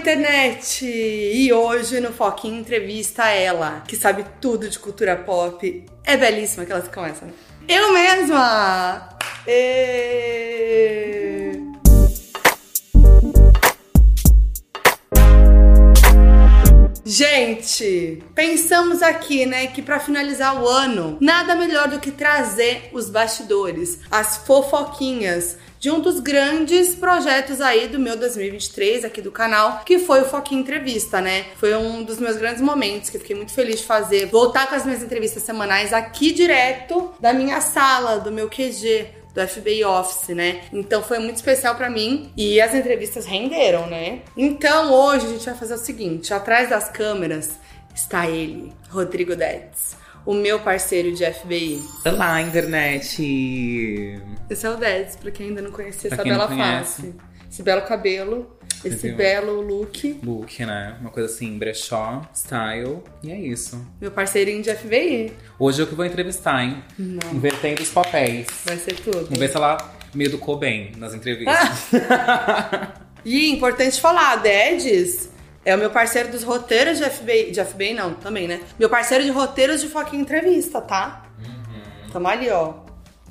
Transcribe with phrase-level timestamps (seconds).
[0.00, 0.86] internet!
[0.86, 5.84] E hoje no Foquinha entrevista ela, que sabe tudo de cultura pop.
[6.04, 7.28] É belíssima que elas começam.
[7.68, 9.10] Eu mesma!
[9.46, 11.52] E...
[17.04, 23.10] Gente, pensamos aqui, né, que para finalizar o ano, nada melhor do que trazer os
[23.10, 29.80] bastidores, as fofoquinhas de um dos grandes projetos aí do meu 2023 aqui do canal,
[29.82, 31.46] que foi o Foquinha Entrevista, né?
[31.56, 34.74] Foi um dos meus grandes momentos que eu fiquei muito feliz de fazer, voltar com
[34.74, 40.28] as minhas entrevistas semanais aqui direto da minha sala, do meu QG, do FBI Office,
[40.36, 40.60] né?
[40.70, 44.20] Então foi muito especial para mim e as entrevistas renderam, né?
[44.36, 47.58] Então hoje a gente vai fazer o seguinte: atrás das câmeras
[47.94, 49.98] está ele, Rodrigo Dedes
[50.30, 51.82] o meu parceiro de FBI.
[52.06, 53.20] Olá, internet!
[54.48, 57.12] Esse é o Dedes, pra quem ainda não conhecia essa bela face.
[57.50, 60.20] Esse belo cabelo, esse belo look.
[60.22, 60.96] Look, né?
[61.00, 63.02] Uma coisa assim, brechó, style.
[63.24, 63.84] E é isso.
[64.00, 65.32] Meu parceirinho de FBI.
[65.58, 66.80] Hoje eu que vou entrevistar, hein?
[66.96, 67.32] Não.
[67.32, 68.46] Invertendo os papéis.
[68.64, 69.24] Vai ser tudo.
[69.24, 69.78] Vamos ver se ela
[70.14, 71.88] me educou bem nas entrevistas.
[73.24, 75.29] e importante falar, Dedes
[75.64, 77.50] é o meu parceiro dos roteiros de FBI.
[77.50, 78.60] De FBI não, também, né?
[78.78, 81.22] Meu parceiro de roteiros de Foquinha Entrevista, tá?
[81.38, 82.10] Uhum.
[82.12, 82.74] Tamo ali, ó.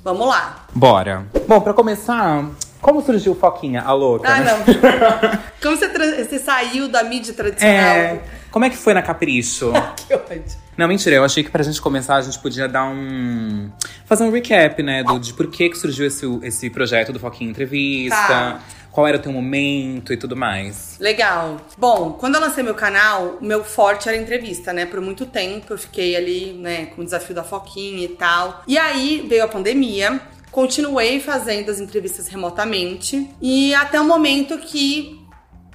[0.02, 0.64] Vamos lá.
[0.74, 1.26] Bora.
[1.46, 2.46] Bom, pra começar,
[2.80, 4.28] como surgiu o Foquinha, a louca?
[4.28, 4.52] Ah, né?
[4.52, 5.38] não.
[5.60, 5.88] como você,
[6.24, 7.76] você, saiu da mídia tradicional?
[7.76, 8.20] É.
[8.50, 9.72] Como é que foi na Capricho?
[10.08, 10.42] que ódio.
[10.76, 13.70] Não, mentira, eu achei que pra gente começar a gente podia dar um.
[14.06, 15.04] fazer um recap, né?
[15.04, 18.16] Do, de por que, que surgiu esse, esse projeto do Foquinha Entrevista.
[18.16, 20.96] Tá qual era o teu momento e tudo mais.
[20.98, 21.60] Legal.
[21.78, 24.86] Bom, quando eu lancei meu canal, o meu forte era entrevista, né?
[24.86, 28.62] Por muito tempo eu fiquei ali, né, com o desafio da foquinha e tal.
[28.66, 35.19] E aí veio a pandemia, continuei fazendo as entrevistas remotamente e até o momento que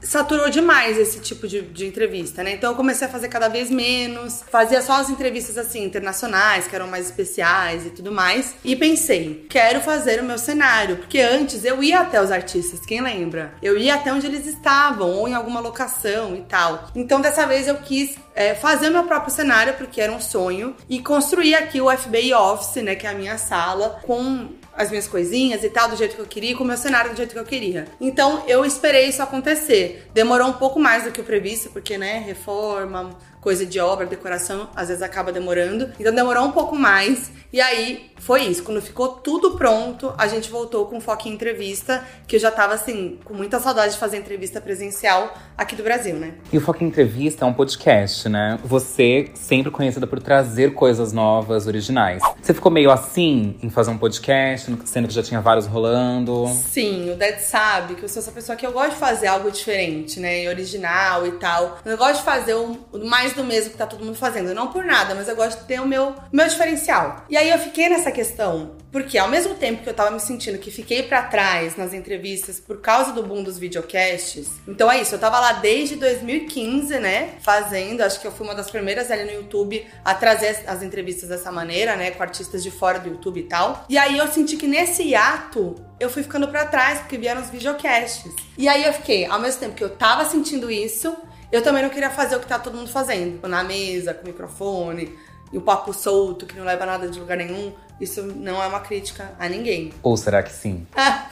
[0.06, 2.54] saturou demais esse tipo de, de, entrevista, né?
[2.54, 6.76] Então eu comecei a fazer cada vez menos, fazia só as entrevistas assim internacionais, que
[6.76, 8.56] eram mais especiais e tudo mais.
[8.64, 13.02] E pensei, quero fazer o meu cenário, porque antes eu ia até os artistas, quem
[13.02, 13.54] lembra?
[13.62, 16.90] Eu ia até onde eles estavam ou em alguma locação e tal.
[16.96, 20.76] Então dessa vez eu quis é, fazer o meu próprio cenário, porque era um sonho,
[20.90, 25.08] e construir aqui o FBI Office, né, que é a minha sala, com as minhas
[25.08, 27.40] coisinhas e tal, do jeito que eu queria, com o meu cenário do jeito que
[27.40, 27.88] eu queria.
[28.00, 30.10] Então eu esperei isso acontecer.
[30.14, 34.68] Demorou um pouco mais do que o previsto, porque, né, reforma, coisa de obra, decoração,
[34.76, 35.92] às vezes acaba demorando.
[36.00, 37.32] Então demorou um pouco mais.
[37.54, 38.64] E aí foi isso.
[38.64, 42.74] Quando ficou tudo pronto, a gente voltou com foco em entrevista, que eu já tava
[42.74, 46.34] assim, com muita saudade de fazer entrevista presencial aqui do Brasil, né?
[46.52, 48.60] E o Foco em Entrevista é um podcast, né?
[48.64, 52.24] Você sempre conhecida por trazer coisas novas, originais.
[52.42, 56.48] Você ficou meio assim em fazer um podcast, sendo que já tinha vários rolando?
[56.48, 59.52] Sim, o Ded sabe que eu sou essa pessoa que eu gosto de fazer algo
[59.52, 60.50] diferente, né?
[60.50, 61.78] Original e tal.
[61.86, 64.54] Eu gosto de fazer o mais do mesmo que tá todo mundo fazendo.
[64.54, 67.26] Não por nada, mas eu gosto de ter o meu, meu diferencial.
[67.30, 70.58] E aí eu fiquei nessa questão, porque ao mesmo tempo que eu tava me sentindo
[70.58, 75.16] que fiquei para trás nas entrevistas por causa do boom dos videocasts, então é isso,
[75.16, 79.26] eu tava lá desde 2015, né, fazendo, acho que eu fui uma das primeiras ali
[79.26, 83.40] no YouTube a trazer as entrevistas dessa maneira, né, com artistas de fora do YouTube
[83.40, 83.86] e tal.
[83.90, 87.50] E aí eu senti que nesse hiato eu fui ficando para trás, porque vieram os
[87.50, 88.34] videocasts.
[88.58, 91.16] E aí eu fiquei, ao mesmo tempo que eu tava sentindo isso,
[91.52, 94.28] eu também não queria fazer o que tá todo mundo fazendo, na mesa, com o
[94.28, 95.18] microfone,
[95.52, 97.74] e o papo solto, que não leva nada de lugar nenhum.
[98.00, 99.94] Isso não é uma crítica a ninguém.
[100.04, 100.86] Ou será que sim?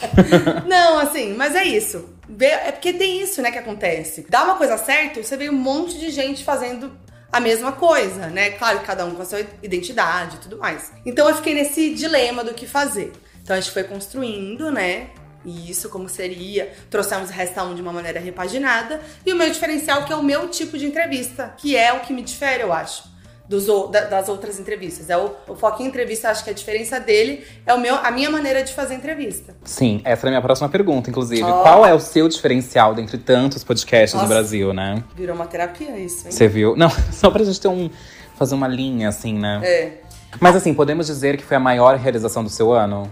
[0.66, 2.10] não, assim, mas é isso.
[2.40, 4.26] É porque tem isso, né, que acontece.
[4.30, 6.92] Dá uma coisa certa, você vê um monte de gente fazendo
[7.32, 8.52] a mesma coisa, né?
[8.52, 10.92] Claro que cada um com a sua identidade e tudo mais.
[11.06, 13.12] Então eu fiquei nesse dilema do que fazer.
[13.42, 15.10] Então a gente foi construindo, né?
[15.46, 16.72] E isso como seria.
[16.90, 19.02] Trouxemos Resta 1 de uma maneira repaginada.
[19.26, 22.14] E o meu diferencial, que é o meu tipo de entrevista, que é o que
[22.14, 23.12] me difere, eu acho.
[23.48, 25.10] Dos, das outras entrevistas.
[25.10, 28.10] É o, o foco em entrevista, acho que a diferença dele é o meu, a
[28.10, 29.54] minha maneira de fazer entrevista.
[29.66, 31.44] Sim, essa é a minha próxima pergunta, inclusive.
[31.44, 31.62] Oh.
[31.62, 35.04] Qual é o seu diferencial dentre tantos podcasts Nossa, no Brasil, né?
[35.16, 36.32] Virou uma terapia isso, hein?
[36.32, 36.76] Você viu?
[36.78, 37.90] Não, só pra gente ter um.
[38.36, 39.60] fazer uma linha, assim, né?
[39.62, 39.92] É.
[40.40, 43.10] Mas assim, podemos dizer que foi a maior realização do seu ano?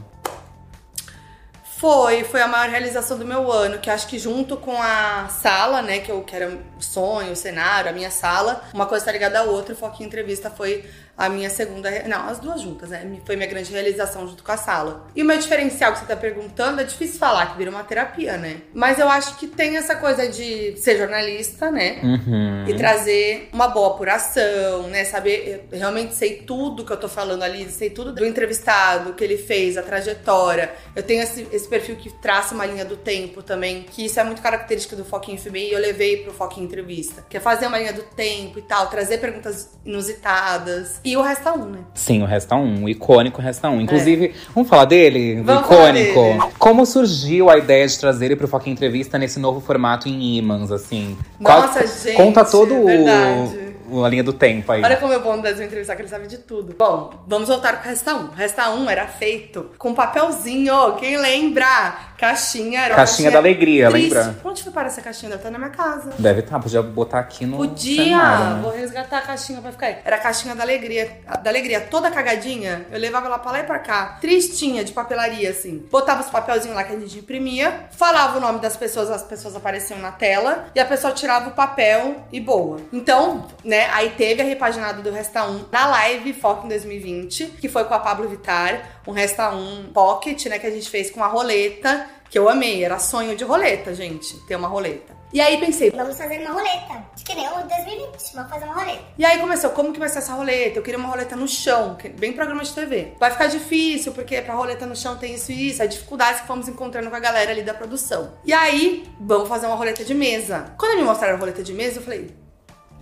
[1.82, 5.82] Foi, foi a maior realização do meu ano, que acho que junto com a sala,
[5.82, 6.48] né, que eu que era
[6.78, 10.06] o sonho, o cenário, a minha sala, uma coisa tá ligada à outra, o Foquinha
[10.06, 10.88] Entrevista foi
[11.22, 11.90] a minha segunda.
[12.08, 13.06] Não, as duas juntas, né?
[13.26, 15.08] Foi minha grande realização junto com a sala.
[15.16, 18.38] E o meu diferencial que você tá perguntando é difícil falar, que vira uma terapia,
[18.38, 18.62] né?
[18.74, 22.00] Mas eu acho que tem essa coisa de ser jornalista, né?
[22.02, 22.66] Uhum.
[22.68, 25.06] E trazer uma boa apuração, né?
[25.06, 29.24] Saber, eu realmente sei tudo que eu tô falando ali, sei tudo do entrevistado, que
[29.24, 30.74] ele fez, a trajetória.
[30.96, 34.24] Eu tenho esse, esse perfil que traça uma linha do tempo também, que isso é
[34.24, 37.78] muito característico do Foquinha FBI e eu levei pro Foquinha Entrevista, que é fazer uma
[37.78, 41.00] linha do tempo e tal, trazer perguntas inusitadas.
[41.04, 41.80] E o Resta Um, né?
[41.94, 43.82] Sim, o Resta Um, o icônico Resta Um.
[43.82, 44.34] Inclusive, é.
[44.54, 45.42] vamos falar dele?
[45.42, 46.14] Vamos icônico.
[46.14, 46.54] Falar dele.
[46.58, 50.72] Como surgiu a ideia de trazer ele pro Foquinha Entrevista nesse novo formato em imãs,
[50.72, 51.18] assim?
[51.40, 52.14] Nossa, Qual, gente.
[52.14, 53.58] Conta todo verdade.
[53.68, 53.72] o
[54.06, 54.82] a linha do tempo aí.
[54.82, 56.74] Olha como é bom no Brasil entrevistar que ele sabe de tudo.
[56.78, 58.30] Bom, vamos voltar pro Resta 1.
[58.30, 62.11] Resta 1 era feito com papelzinho, quem lembra?
[62.22, 64.14] Caixinha, era caixinha, caixinha da alegria, triste.
[64.14, 64.36] lembra?
[64.46, 65.32] Onde foi parar essa caixinha?
[65.32, 66.14] Deve estar na minha casa.
[66.20, 68.62] Deve estar, podia botar aqui no Podia, cenário, né?
[68.62, 69.98] vou resgatar a caixinha pra ficar aí.
[70.06, 72.86] Era a caixinha da alegria, da alegria toda cagadinha.
[72.92, 75.84] Eu levava ela pra lá e pra cá, tristinha, de papelaria, assim.
[75.90, 79.56] Botava os papelzinhos lá que a gente imprimia, falava o nome das pessoas, as pessoas
[79.56, 82.78] apareciam na tela, e a pessoa tirava o papel e boa.
[82.94, 87.68] Então, né, aí teve a repaginada do Resta 1 na live Foco em 2020, que
[87.68, 91.24] foi com a Pablo Vittar, um Resta 1 Pocket, né, que a gente fez com
[91.24, 95.14] a roleta, que eu amei, era sonho de roleta, gente, ter uma roleta.
[95.34, 99.04] E aí pensei, vamos fazer uma roleta, que nem o 2020, vamos fazer uma roleta.
[99.18, 100.80] E aí começou, como que vai ser essa roleta?
[100.80, 103.16] Eu queria uma roleta no chão, bem programa de TV.
[103.20, 106.48] Vai ficar difícil, porque pra roleta no chão tem isso e isso, as dificuldades que
[106.48, 108.34] fomos encontrando com a galera ali da produção.
[108.46, 110.74] E aí, vamos fazer uma roleta de mesa.
[110.78, 112.34] Quando me mostraram a roleta de mesa, eu falei,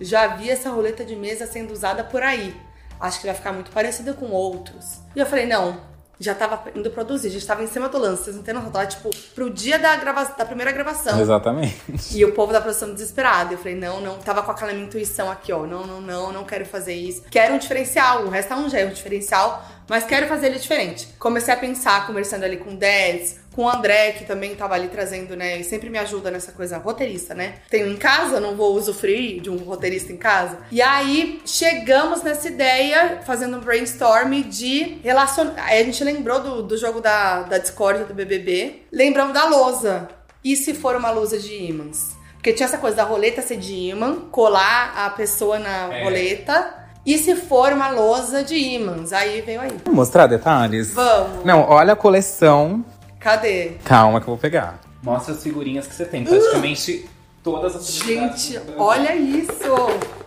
[0.00, 2.52] já vi essa roleta de mesa sendo usada por aí.
[2.98, 4.98] Acho que vai ficar muito parecida com outros.
[5.14, 5.80] E eu falei, não,
[6.20, 8.86] já tava indo produzir, já estava em cima do lance, vocês não tem noção, tava
[8.86, 11.18] tipo pro dia da, grava da primeira gravação.
[11.18, 11.80] Exatamente.
[12.14, 13.54] E o povo da produção desesperado.
[13.54, 16.44] Eu falei, não, não, tava com aquela minha intuição aqui, ó, não, não, não, não
[16.44, 17.22] quero fazer isso.
[17.30, 20.58] Quero um diferencial, o resto é um já é um diferencial, mas quero fazer ele
[20.58, 21.08] diferente.
[21.18, 24.88] Comecei a pensar, conversando ali com o Dez, com o André, que também tava ali
[24.88, 27.54] trazendo, né, e sempre me ajuda nessa coisa roteirista, né?
[27.68, 30.58] Tenho em casa, não vou usufruir de um roteirista em casa.
[30.70, 35.64] E aí chegamos nessa ideia, fazendo um brainstorm de relacionar.
[35.64, 40.08] Aí a gente lembrou do, do jogo da, da Discord do BBB, lembramos da lousa.
[40.42, 42.16] E se for uma lousa de ímãs?
[42.34, 46.04] Porque tinha essa coisa da roleta ser de imã, colar a pessoa na é.
[46.04, 49.12] roleta e se for uma lousa de ímãs?
[49.12, 49.70] Aí veio aí.
[49.84, 50.92] Vamos mostrar detalhes?
[50.92, 51.44] Vamos.
[51.44, 52.84] Não, olha a coleção.
[53.20, 53.72] Cadê?
[53.84, 54.80] Calma que eu vou pegar.
[55.02, 56.24] Mostra as figurinhas que você tem.
[56.24, 57.08] Praticamente
[57.42, 59.52] todas as Gente, olha isso!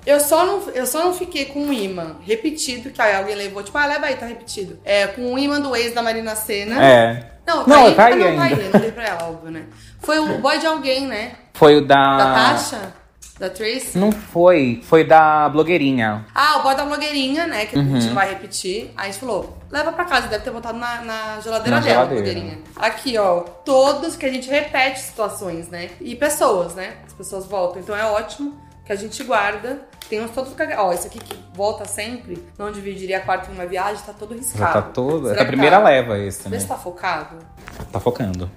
[0.06, 3.64] Eu só, não, eu só não fiquei com um imã repetido, que aí alguém levou,
[3.64, 4.80] tipo, ah, leva aí, tá repetido.
[4.84, 6.84] É, com o imã do ex da Marina Senna.
[6.84, 7.32] É.
[7.46, 8.38] Não, tá não, aí, tá aí não, ainda.
[8.38, 9.66] Tá aí, não dei pra ela, óbvio, né?
[10.00, 11.34] Foi o boy de alguém, né?
[11.54, 12.18] Foi o da...
[12.18, 12.94] Da Tasha?
[13.44, 13.98] Da Trace?
[13.98, 16.26] Não foi, foi da blogueirinha.
[16.34, 17.66] Ah, o boy da blogueirinha, né?
[17.66, 17.98] Que uhum.
[17.98, 18.94] a gente vai repetir.
[18.96, 22.06] Aí a gente falou, leva pra casa, deve ter botado na, na geladeira na dela,
[22.06, 22.24] geladeira.
[22.24, 22.60] blogueirinha.
[22.74, 25.90] Aqui, ó, todos que a gente repete situações, né?
[26.00, 26.94] E pessoas, né?
[27.06, 27.82] As pessoas voltam.
[27.82, 29.82] Então é ótimo que a gente guarda.
[30.10, 33.66] Tem uns todos Ó, esse aqui que volta sempre, não dividiria a quarta em uma
[33.66, 34.74] viagem, tá todo riscado.
[34.74, 35.28] Já tá todo.
[35.28, 35.84] Será é a primeira tá?
[35.84, 36.56] leva esse, né?
[36.56, 37.40] Vê se tá focado.
[37.92, 38.50] Tá focando.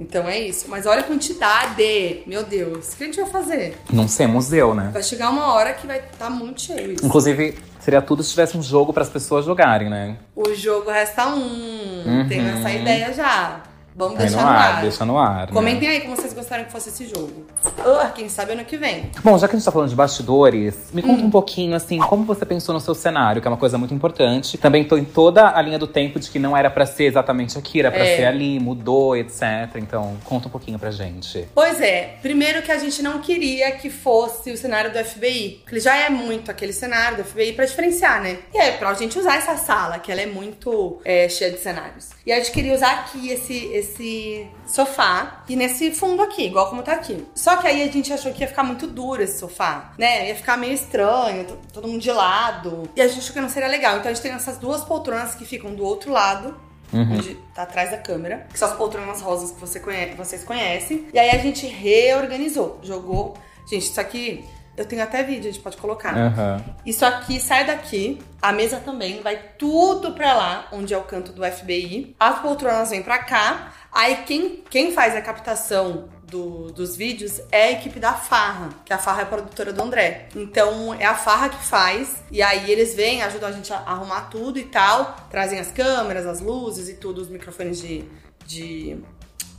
[0.00, 0.66] Então é isso.
[0.68, 2.22] Mas olha a quantidade.
[2.26, 2.94] Meu Deus.
[2.94, 3.78] O que a gente vai fazer?
[3.92, 4.88] Não sei, museu, né?
[4.92, 7.04] Vai chegar uma hora que vai estar tá muito cheio isso.
[7.04, 10.16] Inclusive, seria tudo se tivesse um jogo para as pessoas jogarem, né?
[10.34, 12.02] O jogo resta um.
[12.06, 12.26] Uhum.
[12.26, 13.62] Tem essa ideia já.
[13.94, 14.82] Vamos deixar no, ar, ar.
[14.82, 15.46] Deixa no ar.
[15.46, 15.52] Né?
[15.52, 15.94] Comentem né?
[15.94, 17.46] aí como vocês gostariam que fosse esse jogo.
[17.64, 19.10] Uh, quem sabe ano que vem.
[19.22, 21.26] Bom, já que a gente tá falando de bastidores, me conta hum.
[21.26, 24.56] um pouquinho, assim, como você pensou no seu cenário, que é uma coisa muito importante.
[24.58, 27.58] Também tô em toda a linha do tempo de que não era para ser exatamente
[27.58, 28.16] aqui, era pra é.
[28.16, 29.42] ser ali, mudou, etc.
[29.76, 31.48] Então, conta um pouquinho pra gente.
[31.54, 32.16] Pois é.
[32.22, 35.60] Primeiro que a gente não queria que fosse o cenário do FBI.
[35.60, 38.38] Porque ele já é muito aquele cenário do FBI pra diferenciar, né?
[38.54, 42.10] E é pra gente usar essa sala, que ela é muito é, cheia de cenários.
[42.26, 46.82] E a gente queria usar aqui esse, esse sofá e nesse fundo aqui, igual como
[46.82, 47.26] tá aqui.
[47.34, 50.28] Só que aí a gente achou que ia ficar muito duro esse sofá, né?
[50.28, 52.88] Ia ficar meio estranho, todo mundo de lado.
[52.94, 53.98] E a gente achou que não seria legal.
[53.98, 56.56] Então a gente tem essas duas poltronas que ficam do outro lado
[56.92, 57.18] Uhum.
[57.18, 61.06] onde tá atrás da câmera, que são as poltronas rosas que você conhece, vocês conhecem.
[61.12, 63.36] E aí a gente reorganizou, jogou.
[63.68, 64.44] Gente, isso aqui
[64.76, 66.16] eu tenho até vídeo, a gente pode colocar.
[66.16, 66.74] Uhum.
[66.86, 71.32] Isso aqui sai daqui, a mesa também, vai tudo pra lá, onde é o canto
[71.32, 72.14] do FBI.
[72.18, 73.72] As poltronas vêm pra cá.
[73.92, 78.92] Aí quem, quem faz a captação do, dos vídeos é a equipe da Farra, que
[78.92, 80.28] a Farra é a produtora do André.
[80.34, 84.30] Então é a Farra que faz, e aí eles vêm, ajudam a gente a arrumar
[84.30, 88.04] tudo e tal, trazem as câmeras, as luzes e tudo, os microfones de,
[88.46, 89.02] de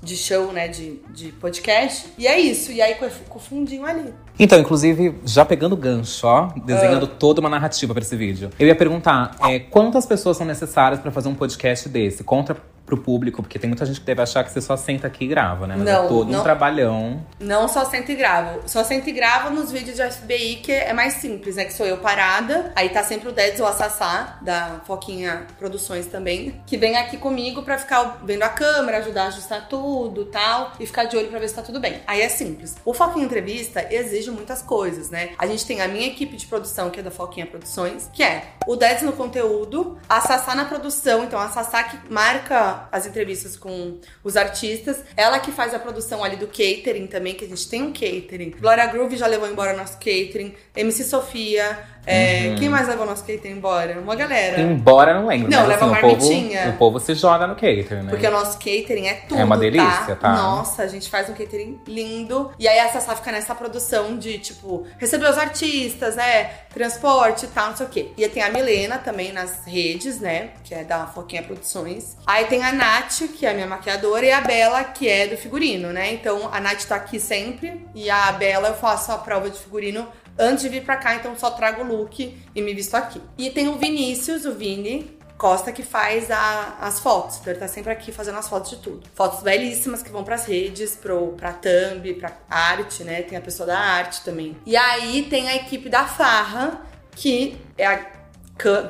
[0.02, 2.08] de show, né, de, de podcast.
[2.18, 2.72] E é isso.
[2.72, 4.14] E aí com o fundinho ali.
[4.40, 7.16] Então, inclusive, já pegando gancho, ó, desenhando ah.
[7.20, 8.50] toda uma narrativa para esse vídeo.
[8.60, 12.24] Eu ia perguntar, é, quantas pessoas são necessárias para fazer um podcast desse?
[12.24, 12.58] Conta
[12.92, 15.28] pro público, porque tem muita gente que deve achar que você só senta aqui e
[15.28, 15.76] grava, né?
[15.78, 16.40] Mas Não, é todo não.
[16.42, 17.26] um trabalhão.
[17.40, 18.60] Não só sento e gravo.
[18.66, 21.64] Só sento e gravo nos vídeos de FBI, que é mais simples, né?
[21.64, 22.74] Que sou eu parada.
[22.76, 27.16] Aí tá sempre o Dedes ou a Sassá, da Foquinha Produções também, que vem aqui
[27.18, 31.30] comigo pra ficar vendo a câmera, ajudar a ajustar tudo tal, e ficar de olho
[31.30, 32.02] pra ver se tá tudo bem.
[32.06, 32.76] Aí é simples.
[32.84, 35.30] O Foquinha Entrevista exige muitas coisas, né?
[35.38, 38.48] A gente tem a minha equipe de produção, que é da Foquinha Produções, que é
[38.68, 43.56] o Dedes no conteúdo, a Sassá na produção, então a Sassá que marca as entrevistas
[43.56, 47.68] com os artistas, ela que faz a produção ali do catering também, que a gente
[47.68, 48.54] tem um catering.
[48.60, 53.56] Glória Groove já levou embora nosso catering, MC Sofia, é, quem mais levou nosso catering
[53.56, 54.00] embora?
[54.00, 54.60] Uma galera.
[54.60, 55.52] Embora não lembro.
[55.52, 56.70] Não, leva assim, o povo, marmitinha.
[56.70, 58.10] o povo se joga no cater, né?
[58.10, 60.34] Porque o nosso catering é tudo, É uma delícia, tá?
[60.34, 62.52] Nossa, a gente faz um catering lindo.
[62.58, 66.46] E aí a Sassá fica nessa produção de, tipo, receber os artistas, né?
[66.74, 68.12] Transporte e tal, não sei o quê.
[68.18, 70.52] E aí tem a Milena também nas redes, né?
[70.64, 72.18] Que é da Foquinha Produções.
[72.26, 75.38] Aí tem a Nath, que é a minha maquiadora, e a Bela, que é do
[75.38, 76.14] figurino, né?
[76.14, 77.86] Então a Nath tá aqui sempre.
[77.96, 81.36] E a Bela eu faço a prova de figurino antes de vir pra cá, então
[81.38, 83.22] só trago o look e me visto aqui.
[83.38, 87.38] E tem o Vinícius, o Vini, Costa que faz a- as fotos.
[87.40, 89.02] Então ele tá sempre aqui fazendo as fotos de tudo.
[89.16, 93.24] Fotos belíssimas que vão pras redes, pro, pra thumb, pra arte, né?
[93.24, 94.56] Tem a pessoa da arte também.
[94.68, 96.82] E aí tem a equipe da Farra,
[97.16, 98.06] que é a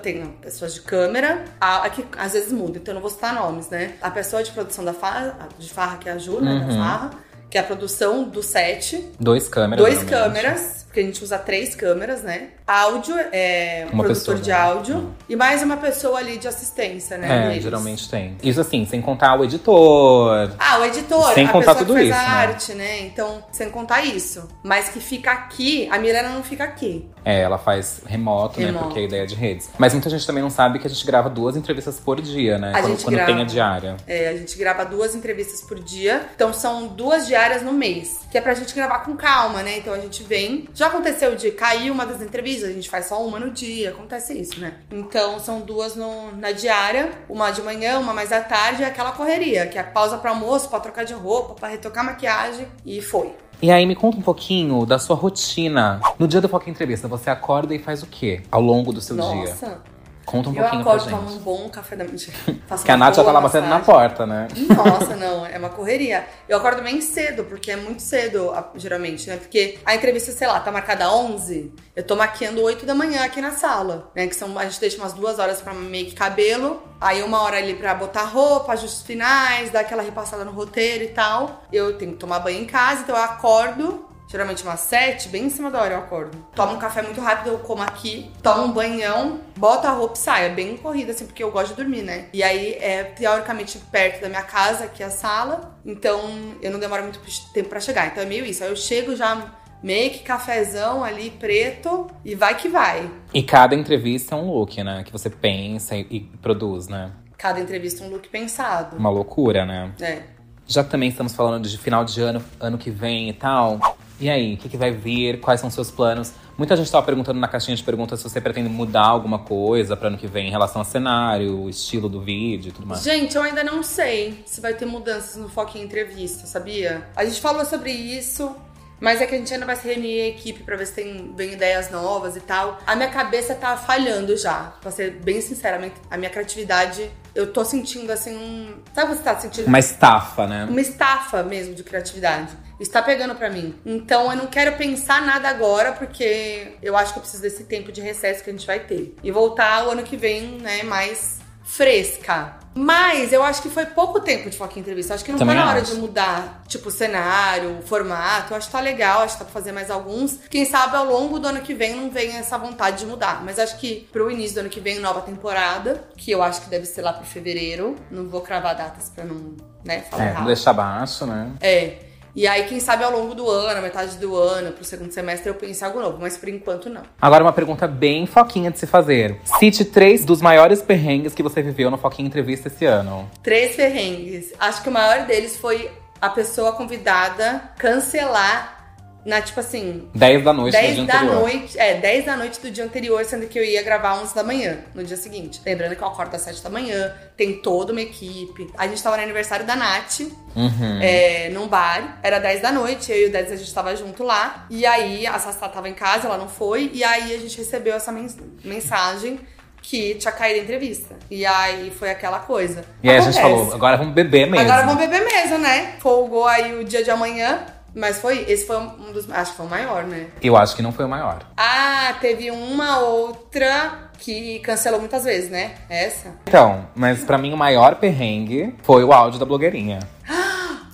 [0.02, 3.34] tem pessoas de câmera, a, a que às vezes muda, então eu não vou citar
[3.34, 3.94] nomes, né?
[4.02, 6.60] A pessoa de produção da Farra, de Farra que é a Ju, né?
[6.60, 6.78] Da Uhum.
[6.78, 7.10] Farra,
[7.50, 9.12] que é a produção do set.
[9.20, 9.86] Dois câmeras.
[9.86, 12.50] Dois câmeras, porque a gente usa três câmeras, né?
[12.68, 14.56] Áudio, é um produtor pessoa, de né?
[14.56, 15.16] áudio.
[15.30, 17.46] E mais uma pessoa ali de assistência, né?
[17.46, 17.64] É, deles.
[17.64, 18.36] geralmente tem.
[18.44, 20.52] Isso assim, sem contar o editor.
[20.60, 22.48] Ah, o editor, Sem a contar pessoa tudo que faz isso, a né?
[22.48, 23.00] arte, né?
[23.06, 24.50] Então, sem contar isso.
[24.64, 27.10] Mas que fica aqui, a Milena não fica aqui.
[27.24, 28.66] É, ela faz remoto, né?
[28.66, 28.86] Remoto.
[28.86, 29.70] Porque é a ideia de redes.
[29.78, 32.72] Mas muita gente também não sabe que a gente grava duas entrevistas por dia, né?
[32.72, 33.32] A quando gente quando grava.
[33.32, 33.98] tem a diária.
[34.08, 36.26] É, a gente grava duas entrevistas por dia.
[36.36, 38.20] Então são duas diárias no mês.
[38.30, 39.78] Que é pra gente gravar com calma, né?
[39.78, 40.68] Então a gente vem.
[40.82, 43.92] Já aconteceu de cair uma das entrevistas, a gente faz só uma no dia.
[43.92, 44.74] Acontece isso, né?
[44.92, 49.12] Então são duas no- na diária, uma de manhã, uma mais à tarde, e aquela
[49.12, 52.66] correria, que é pausa pra almoço, pra trocar de roupa, pra retocar maquiagem.
[52.84, 53.32] E foi.
[53.62, 56.02] E aí, me conta um pouquinho da sua rotina.
[56.18, 59.16] No dia do Foca Entrevista, você acorda e faz o quê ao longo do seu
[59.16, 59.24] dia?
[59.24, 59.82] Nossa,
[60.26, 61.20] Conta um eu pouquinho pra acordo, gente.
[61.20, 62.18] tomo um bom café da manhã.
[62.68, 64.48] Porque a Nath já tá lá batendo na porta, né?
[64.76, 66.26] Nossa, não, é uma correria.
[66.48, 69.38] Eu acordo bem cedo, porque é muito cedo, geralmente, né?
[69.38, 73.42] Porque a entrevista, sei lá, tá marcada 11, eu tô maquiando 8 da manhã aqui
[73.42, 74.28] na sala, né?
[74.28, 77.74] Que são, a gente deixa umas duas horas pra make cabelo, aí uma hora ali
[77.74, 81.64] pra botar roupa, ajustes finais, dar aquela repassada no roteiro e tal.
[81.72, 85.50] Eu tenho que tomar banho em casa, então eu acordo, Geralmente umas sete, bem em
[85.50, 86.38] cima da hora eu acordo.
[86.56, 90.20] Tomo um café muito rápido, eu como aqui, tomo um banhão, boto a roupa e
[90.20, 90.46] saio.
[90.46, 92.28] É bem corrida, assim, porque eu gosto de dormir, né?
[92.32, 95.78] E aí é teoricamente perto da minha casa, que é a sala.
[95.86, 96.22] Então
[96.62, 97.20] eu não demoro muito
[97.54, 98.08] tempo pra chegar.
[98.08, 98.64] Então é meio isso.
[98.64, 99.52] Aí eu chego já
[99.84, 103.12] make, cafezão ali, preto, e vai que vai.
[103.34, 105.04] E cada entrevista é um look, né?
[105.04, 107.12] Que você pensa e, e produz, né?
[107.38, 108.96] Cada entrevista um look pensado.
[108.96, 109.92] Uma loucura, né?
[110.00, 110.22] É.
[110.66, 113.98] Já que também estamos falando de final de ano, ano que vem e tal.
[114.22, 115.40] E aí, o que, que vai vir?
[115.42, 116.32] Quais são seus planos?
[116.58, 120.10] Muita gente estava perguntando na caixinha de perguntas se você pretende mudar alguma coisa para
[120.10, 123.02] ano que vem em relação ao cenário, o estilo do vídeo e tudo mais.
[123.02, 127.08] Gente, eu ainda não sei se vai ter mudanças no Foco em Entrevista, sabia?
[127.16, 128.56] A gente falou sobre isso,
[129.00, 131.34] mas é que a gente ainda vai se reunir a equipe pra ver se tem
[131.36, 132.78] vem ideias novas e tal.
[132.86, 135.78] A minha cabeça tá falhando já, pra ser bem sincera.
[135.78, 138.76] a minha- A minha criatividade, eu tô sentindo assim um.
[138.94, 139.66] Sabe o que você tá sentindo?
[139.68, 140.68] Uma estafa, né?
[140.70, 142.50] uma estafa mesmo de criatividade.
[142.82, 143.76] Está pegando pra mim.
[143.86, 147.92] Então eu não quero pensar nada agora, porque eu acho que eu preciso desse tempo
[147.92, 149.16] de recesso que a gente vai ter.
[149.24, 152.58] E voltar o ano que vem, né, mais fresca.
[152.74, 155.14] Mas eu acho que foi pouco tempo de foco em entrevista.
[155.14, 155.94] Acho que não Também tá na hora acho.
[155.94, 158.54] de mudar, tipo, cenário, formato.
[158.54, 160.40] Eu acho que tá legal, acho que dá pra fazer mais alguns.
[160.50, 163.44] Quem sabe ao longo do ano que vem não vem essa vontade de mudar.
[163.44, 166.70] Mas acho que pro início do ano que vem, nova temporada, que eu acho que
[166.70, 167.96] deve ser lá pro fevereiro.
[168.10, 171.52] Não vou cravar datas pra não, né, falar É, não deixar baixo, né?
[171.62, 172.11] É.
[172.36, 175.56] E aí, quem sabe ao longo do ano, metade do ano, pro segundo semestre, eu
[175.56, 177.04] pense em algo novo, mas por enquanto não.
[177.22, 179.38] Agora uma pergunta bem foquinha de se fazer.
[179.60, 183.30] Cite três dos maiores perrengues que você viveu no Foquinha Entrevista esse ano.
[183.44, 184.54] Três perrengues.
[184.60, 188.81] Acho que o maior deles foi a pessoa convidada cancelar
[189.26, 191.40] na, tipo assim, 10 da noite do 10 dia da anterior.
[191.42, 194.44] noite, é, 10 da noite do dia anterior, sendo que eu ia gravar 11 da
[194.44, 195.62] manhã, no dia seguinte.
[195.66, 198.68] Lembrando que eu acordo às 7 da manhã, tem toda uma equipe.
[198.78, 200.22] A gente tava no aniversário da Nath,
[200.56, 201.00] Uhum.
[201.02, 204.24] é, num bar, era 10 da noite, eu e o 10 a gente tava junto
[204.24, 204.66] lá.
[204.70, 207.96] E aí a Sassá tava em casa, ela não foi, e aí a gente recebeu
[207.96, 209.40] essa mens- mensagem
[209.84, 211.16] que tinha caído a entrevista.
[211.30, 212.84] E aí foi aquela coisa.
[213.02, 213.40] E aí a Acontece.
[213.42, 214.60] gente falou, agora vamos beber mesmo.
[214.70, 215.96] Agora vamos beber mesmo, né?
[216.00, 217.66] Folgou aí o dia de amanhã.
[217.94, 220.28] Mas foi, esse foi um dos, acho que foi o maior, né?
[220.42, 221.46] Eu acho que não foi o maior.
[221.58, 225.76] Ah, teve uma outra que cancelou muitas vezes, né?
[225.90, 226.30] Essa.
[226.48, 230.00] Então, mas pra mim o maior perrengue foi o áudio da blogueirinha.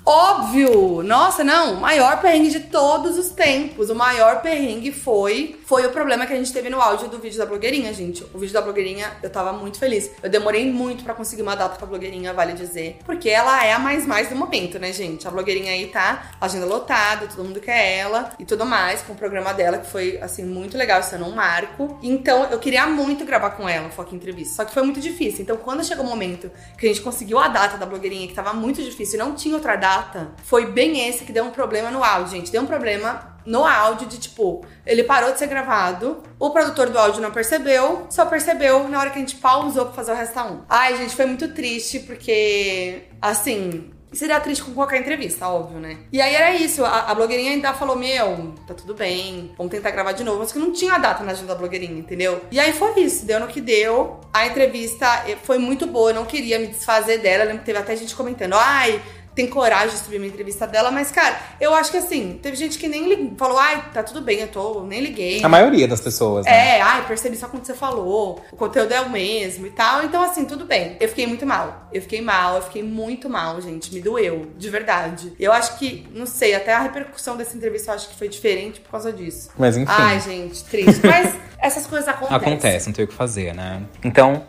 [0.09, 1.03] Óbvio!
[1.03, 3.89] Nossa, não, o maior perrengue de todos os tempos.
[3.89, 7.37] O maior perrengue foi foi o problema que a gente teve no áudio do vídeo
[7.37, 8.23] da blogueirinha, gente.
[8.33, 10.09] O vídeo da blogueirinha, eu tava muito feliz.
[10.23, 13.73] Eu demorei muito pra conseguir uma data com a blogueirinha, vale dizer, porque ela é
[13.73, 15.27] a mais mais do momento, né, gente?
[15.27, 19.15] A blogueirinha aí tá agenda lotada, todo mundo quer ela e tudo mais, com o
[19.17, 21.99] programa dela que foi assim muito legal, sendo um marco.
[22.01, 25.41] Então, eu queria muito gravar com ela, um entrevista, só que foi muito difícil.
[25.41, 28.53] Então, quando chegou o momento que a gente conseguiu a data da blogueirinha, que tava
[28.53, 29.96] muito difícil e não tinha outra data,
[30.43, 32.51] foi bem esse que deu um problema no áudio, gente.
[32.51, 36.99] Deu um problema no áudio de tipo, ele parou de ser gravado, o produtor do
[36.99, 40.43] áudio não percebeu, só percebeu na hora que a gente pausou pra fazer o resta
[40.43, 40.63] 1.
[40.67, 43.91] Ai, gente, foi muito triste porque, assim.
[44.13, 45.97] Seria triste com qualquer entrevista, óbvio, né?
[46.13, 49.91] E aí era isso, a, a blogueirinha ainda falou: Meu, tá tudo bem, vamos tentar
[49.91, 50.39] gravar de novo.
[50.39, 52.41] Mas que não tinha data na agenda da blogueirinha, entendeu?
[52.49, 54.21] E aí foi isso, deu no que deu.
[54.33, 57.43] A entrevista eh, foi muito boa, eu não queria me desfazer dela.
[57.43, 59.01] Eu lembro que teve até gente comentando: Ai,
[59.37, 62.79] tem coragem de subir uma entrevista dela, mas, cara, eu acho que assim, teve gente
[62.79, 65.43] que nem lig- falou, ai, tá tudo bem, eu tô, nem liguei.
[65.43, 66.77] A maioria das pessoas, né?
[66.77, 70.03] É, ai, percebi só quando você falou, o conteúdo é o mesmo e tal.
[70.03, 70.97] Então, assim, tudo bem.
[70.99, 71.87] Eu fiquei muito mal.
[71.93, 73.93] Eu fiquei mal, eu fiquei muito mal, gente.
[73.93, 75.31] Me doeu, de verdade.
[75.39, 78.79] Eu acho que, não sei, até a repercussão dessa entrevista eu acho que foi diferente
[78.81, 79.51] por causa disso.
[79.55, 79.93] Mas enfim.
[79.95, 81.05] Ai, gente, triste.
[81.05, 82.35] Mas essas coisas acontecem.
[82.37, 83.83] Acontece, não tem o que fazer, né?
[84.03, 84.43] Então,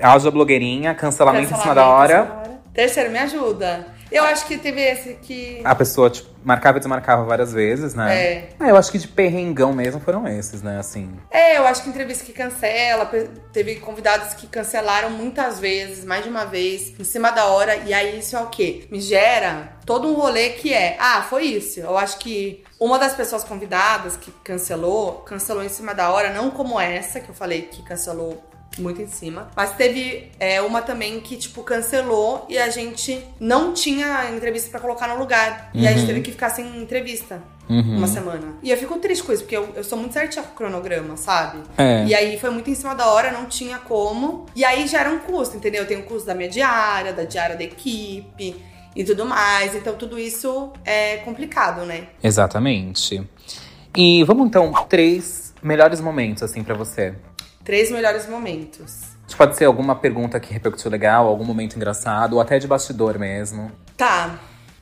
[0.00, 2.60] áudio blogueirinha, cancelamento, Cancelamento em cima da hora.
[2.72, 3.86] Terceiro, me ajuda.
[4.14, 5.60] Eu acho que teve esse que.
[5.64, 8.16] A pessoa, tipo, marcava e desmarcava várias vezes, né?
[8.16, 8.48] É.
[8.60, 10.78] Ah, eu acho que de perrengão mesmo foram esses, né?
[10.78, 11.10] Assim.
[11.30, 13.10] É, eu acho que entrevista que cancela,
[13.52, 17.92] teve convidados que cancelaram muitas vezes, mais de uma vez, em cima da hora, e
[17.92, 18.86] aí isso é o quê?
[18.90, 21.80] Me gera todo um rolê que é, ah, foi isso.
[21.80, 26.50] Eu acho que uma das pessoas convidadas que cancelou, cancelou em cima da hora, não
[26.50, 28.42] como essa, que eu falei que cancelou
[28.78, 29.48] muito em cima.
[29.56, 34.80] Mas teve é, uma também que, tipo, cancelou e a gente não tinha entrevista pra
[34.80, 35.70] colocar no lugar.
[35.74, 37.96] E a gente teve que ficar sem entrevista Uhum.
[37.96, 38.56] uma semana.
[38.62, 41.16] E eu fico triste com isso, porque eu, eu sou muito certinha com o cronograma,
[41.16, 41.60] sabe?
[41.78, 42.04] É.
[42.04, 44.46] E aí foi muito em cima da hora, não tinha como.
[44.54, 45.86] E aí gera um custo, entendeu?
[45.86, 48.54] Tem o custo da minha diária, da diária da equipe
[48.94, 49.74] e tudo mais.
[49.74, 52.08] Então tudo isso é complicado, né?
[52.22, 53.26] Exatamente.
[53.96, 57.14] E vamos então, três melhores momentos, assim, pra você.
[57.64, 59.14] Três melhores momentos.
[59.36, 63.72] Pode ser alguma pergunta que repercutiu legal, algum momento engraçado, ou até de bastidor mesmo.
[63.96, 64.38] Tá.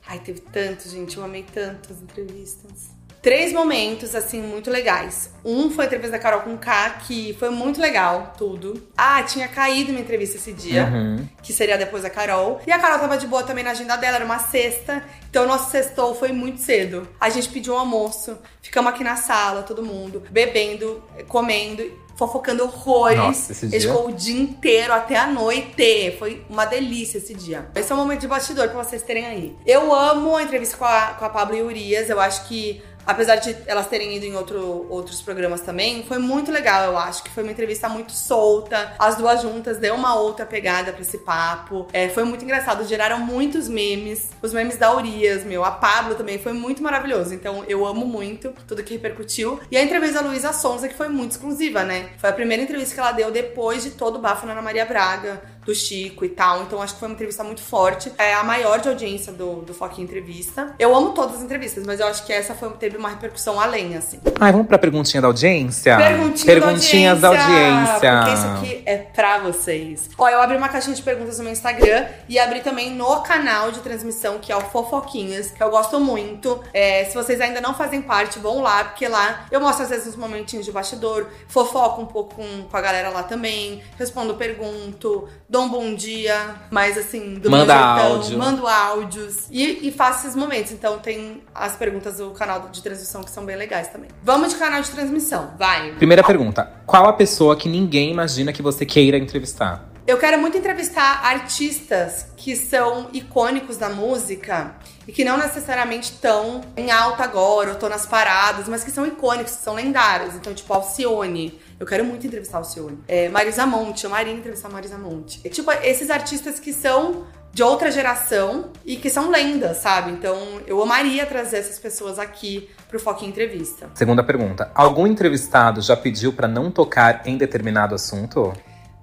[0.07, 1.17] Ai, teve tanto, gente.
[1.17, 2.91] Eu amei tantas entrevistas.
[3.23, 5.31] Três momentos, assim, muito legais.
[5.45, 8.83] Um foi a entrevista da Carol com K, que foi muito legal, tudo.
[8.97, 11.25] Ah, tinha caído minha entrevista esse dia, Uhum.
[11.41, 12.61] que seria depois da Carol.
[12.67, 15.05] E a Carol tava de boa também na agenda dela, era uma sexta.
[15.31, 17.09] Então o nosso sextou foi muito cedo.
[17.21, 21.85] A gente pediu um almoço, ficamos aqui na sala, todo mundo, bebendo, comendo,
[22.17, 23.19] fofocando horrores.
[23.19, 26.15] Nossa, esse dia- ficou o dia inteiro até a noite.
[26.19, 27.67] Foi uma delícia esse dia.
[27.75, 29.57] Esse é um momento de bastidor pra vocês terem aí.
[29.67, 32.09] Eu amo a entrevista com a, com a Pablo e Urias.
[32.11, 32.83] Eu acho que.
[33.07, 37.23] Apesar de elas terem ido em outro, outros programas também, foi muito legal, eu acho.
[37.23, 38.95] Que foi uma entrevista muito solta.
[38.99, 41.87] As duas juntas deu uma outra pegada pra esse papo.
[41.93, 42.87] É, foi muito engraçado.
[42.87, 44.31] Geraram muitos memes.
[44.41, 45.65] Os memes da Urias, meu.
[45.65, 47.35] A Pablo também foi muito maravilhoso.
[47.35, 49.61] Então eu amo muito tudo que repercutiu.
[49.71, 52.11] E a entrevista da Luísa Sonza, que foi muito exclusiva, né?
[52.19, 54.85] Foi a primeira entrevista que ela deu depois de todo o bafo na Ana Maria
[54.85, 56.63] Braga, do Chico e tal.
[56.63, 58.13] Então acho que foi uma entrevista muito forte.
[58.19, 60.75] É a maior de audiência do, do Foquinha Entrevista.
[60.79, 63.97] Eu amo todas as entrevistas, mas eu acho que essa foi, teve uma repercussão além,
[63.97, 64.21] assim.
[64.41, 65.97] Ai, vamos pra perguntinha da audiência?
[65.97, 68.13] Perguntinha Perguntinhas da da audiência.
[68.13, 68.23] audiência.
[68.23, 70.11] Porque isso aqui é pra vocês.
[70.19, 73.71] Ó, eu abri uma caixinha de perguntas no meu Instagram e abri também no canal
[73.71, 76.61] de transmissão, que é o Fofoquinhas, que eu gosto muito.
[76.73, 80.09] É, se vocês ainda não fazem parte, vão lá, porque lá eu mostro às vezes
[80.09, 85.29] uns momentinhos de bastidor, fofoco um pouco com, com a galera lá também, respondo pergunto,
[85.53, 88.39] dou um bom dia, mas assim, do Manda meu jeitão, áudio.
[88.39, 90.73] mando áudios e, e faço esses momentos.
[90.73, 94.09] Então tem as perguntas do canal de transmissão que são bem legais também.
[94.23, 95.93] Vamos de canal de transmissão, vai!
[95.93, 96.73] Primeira pergunta.
[96.87, 99.93] Qual a pessoa que ninguém imagina que você queira entrevistar?
[100.07, 104.75] Eu quero muito entrevistar artistas que são icônicos da música
[105.07, 109.07] e que não necessariamente estão em alta agora ou estão nas paradas, mas que são
[109.07, 110.35] icônicos, que são lendários.
[110.35, 111.61] Então, tipo, Alcione.
[111.83, 112.97] Eu quero muito entrevistar Alcione.
[113.09, 115.41] É, Marisa Monte, eu amaria entrevistar Marisa Monte.
[115.43, 120.13] É, tipo, esses artistas que são de outra geração e que são lendas, sabe?
[120.13, 123.91] Então, eu amaria trazer essas pessoas aqui pro Foco em Entrevista.
[123.95, 124.71] Segunda pergunta.
[124.77, 128.53] Algum entrevistado já pediu pra não tocar em determinado assunto?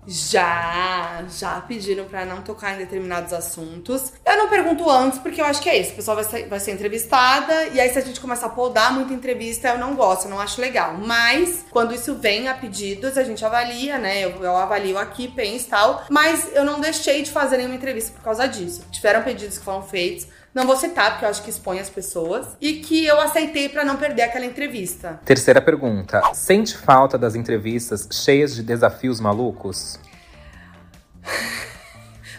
[0.08, 4.14] Já, já pediram pra não tocar em determinados assuntos.
[4.26, 5.92] Eu não pergunto antes, porque eu acho que é isso.
[5.92, 8.94] A pessoa vai ser, vai ser entrevistada, e aí se a gente começar a podar
[8.94, 10.96] muita entrevista, eu não gosto, eu não acho legal.
[10.96, 14.24] Mas, quando isso vem a pedidos, a gente avalia, né?
[14.24, 16.04] Eu, eu avalio aqui, penso e tal.
[16.10, 18.86] Mas eu não deixei de fazer nenhuma entrevista por causa disso.
[18.92, 20.28] Tiveram pedidos que foram feitos.
[20.54, 22.48] Não vou citar, porque eu acho que expõe as pessoas.
[22.60, 25.20] E que eu aceitei pra não perder aquela entrevista.
[25.24, 26.22] Terceira pergunta.
[26.34, 30.00] Sente falta das entrevistas cheias de desafios malucos?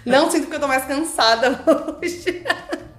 [0.05, 1.63] Não sinto que eu tô mais cansada
[2.03, 2.45] hoje.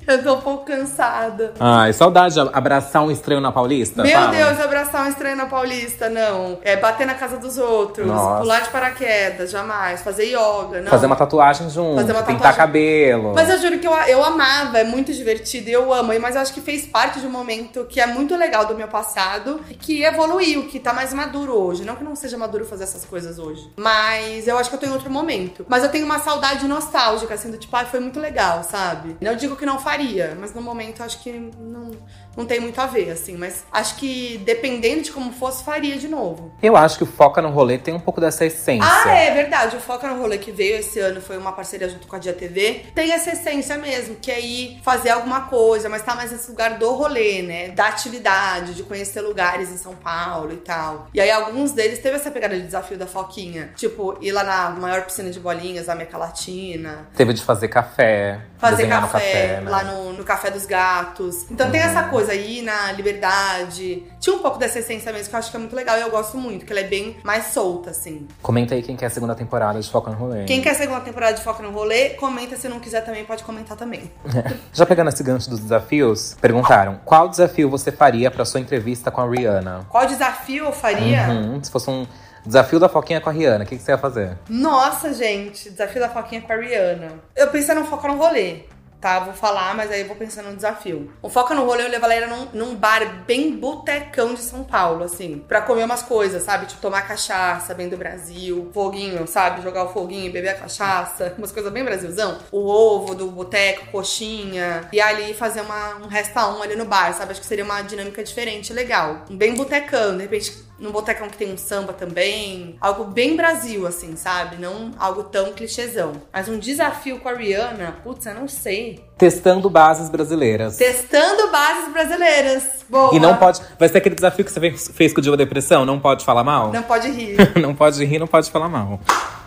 [0.07, 1.53] Eu tô um pouco cansada.
[1.59, 4.01] Ai, saudade de abraçar um estranho na Paulista.
[4.03, 4.31] Meu fala.
[4.31, 6.57] Deus, abraçar um estranho na Paulista, não.
[6.63, 8.41] É bater na casa dos outros, Nossa.
[8.41, 10.01] pular de paraquedas, jamais.
[10.01, 10.89] Fazer yoga, não.
[10.89, 12.57] Fazer uma tatuagem junto, Fazer uma pintar tatuagem.
[12.57, 13.33] cabelo.
[13.33, 16.11] Mas eu juro que eu, eu amava, é muito divertido e eu amo.
[16.19, 18.87] Mas eu acho que fez parte de um momento que é muito legal do meu
[18.87, 21.83] passado e que evoluiu, que tá mais maduro hoje.
[21.85, 23.71] Não que não seja maduro fazer essas coisas hoje.
[23.77, 25.65] Mas eu acho que eu tô em outro momento.
[25.69, 29.15] Mas eu tenho uma saudade nostálgica, assim, do tipo, ah, foi muito legal, sabe?
[29.21, 31.91] Não digo que não faria, mas no momento acho que não,
[32.35, 33.35] não tem muito a ver, assim.
[33.35, 36.53] Mas acho que dependendo de como fosse, faria de novo.
[36.63, 38.87] Eu acho que o Foca no Rolê tem um pouco dessa essência.
[38.89, 39.75] Ah, é verdade.
[39.75, 42.33] O Foca no Rolê que veio esse ano foi uma parceria junto com a Dia
[42.33, 42.85] TV.
[42.95, 46.77] Tem essa essência mesmo, que é ir fazer alguma coisa, mas tá mais nesse lugar
[46.77, 47.69] do rolê, né?
[47.69, 51.07] Da atividade, de conhecer lugares em São Paulo e tal.
[51.13, 53.71] E aí alguns deles teve essa pegada de desafio da Foquinha.
[53.75, 57.09] Tipo, ir lá na maior piscina de bolinhas da América Latina.
[57.15, 58.39] Teve de fazer café.
[58.57, 59.69] Fazer café, café, né?
[59.69, 61.45] lá no, no Café dos Gatos.
[61.49, 64.03] Então tem essa coisa aí na liberdade.
[64.19, 66.11] Tinha um pouco dessa essência mesmo que eu acho que é muito legal e eu
[66.11, 68.27] gosto muito, que ela é bem mais solta, assim.
[68.41, 70.45] Comenta aí quem quer a segunda temporada de Foca no Rolê.
[70.45, 72.55] Quem quer a segunda temporada de Foca no Rolê, comenta.
[72.55, 74.11] Se não quiser também, pode comentar também.
[74.73, 79.21] Já pegando esse gancho dos desafios, perguntaram qual desafio você faria pra sua entrevista com
[79.21, 79.85] a Rihanna?
[79.89, 81.27] Qual desafio eu faria?
[81.29, 82.05] Uhum, se fosse um
[82.45, 84.37] desafio da Foquinha com a Rihanna, o que, que você ia fazer?
[84.49, 87.11] Nossa, gente, desafio da Foquinha com a Rihanna.
[87.35, 88.63] Eu pensei no Foca no Rolê.
[89.01, 91.11] Tá, vou falar, mas aí eu vou pensando no desafio.
[91.23, 94.63] O Foca no Rolê eu levo a galera num, num bar bem botecão de São
[94.63, 96.67] Paulo, assim, pra comer umas coisas, sabe?
[96.67, 99.63] Tipo, tomar cachaça, bem do Brasil, foguinho, sabe?
[99.63, 102.37] Jogar o foguinho, beber a cachaça, umas coisas bem Brasilzão.
[102.51, 107.11] O ovo do boteco, coxinha, e ali fazer uma, um resta um ali no bar,
[107.15, 107.31] sabe?
[107.31, 109.25] Acho que seria uma dinâmica diferente, legal.
[109.31, 112.75] Bem botecão, de repente num botecão que tem um samba também.
[112.81, 114.57] Algo bem Brasil, assim, sabe?
[114.57, 116.13] Não algo tão clichêzão.
[116.33, 118.90] Mas um desafio com a Rihanna, putz, eu não sei.
[119.17, 120.77] Testando bases brasileiras.
[120.77, 122.63] Testando bases brasileiras.
[122.89, 123.15] Boa.
[123.15, 123.61] E não pode.
[123.79, 125.85] Vai ser aquele desafio que você fez- fez com o Diva Depressão?
[125.85, 126.71] Não pode falar mal?
[126.73, 127.37] Não pode rir.
[127.61, 128.99] não pode rir, não pode falar mal.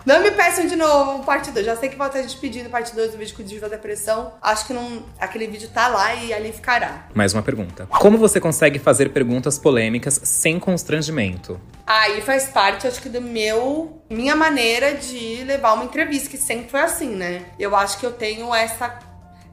[0.05, 1.65] Não me peçam de novo parte 2.
[1.65, 4.33] Já sei que vai ter gente pedindo parte 2 do vídeo com o Diva Depressão.
[4.41, 7.07] Acho que não, aquele vídeo tá lá e ali ficará.
[7.13, 7.87] Mais uma pergunta.
[7.99, 11.59] Como você consegue fazer perguntas polêmicas sem constrangimento?
[11.85, 14.01] Aí faz parte, acho que, do meu.
[14.09, 17.41] Minha maneira de levar uma entrevista, que sempre foi assim, né?
[17.59, 18.99] Eu acho que eu tenho essa.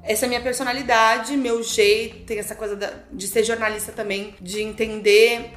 [0.03, 2.77] Essa é a minha personalidade, meu jeito, tem essa coisa
[3.13, 5.53] de ser jornalista também, de entender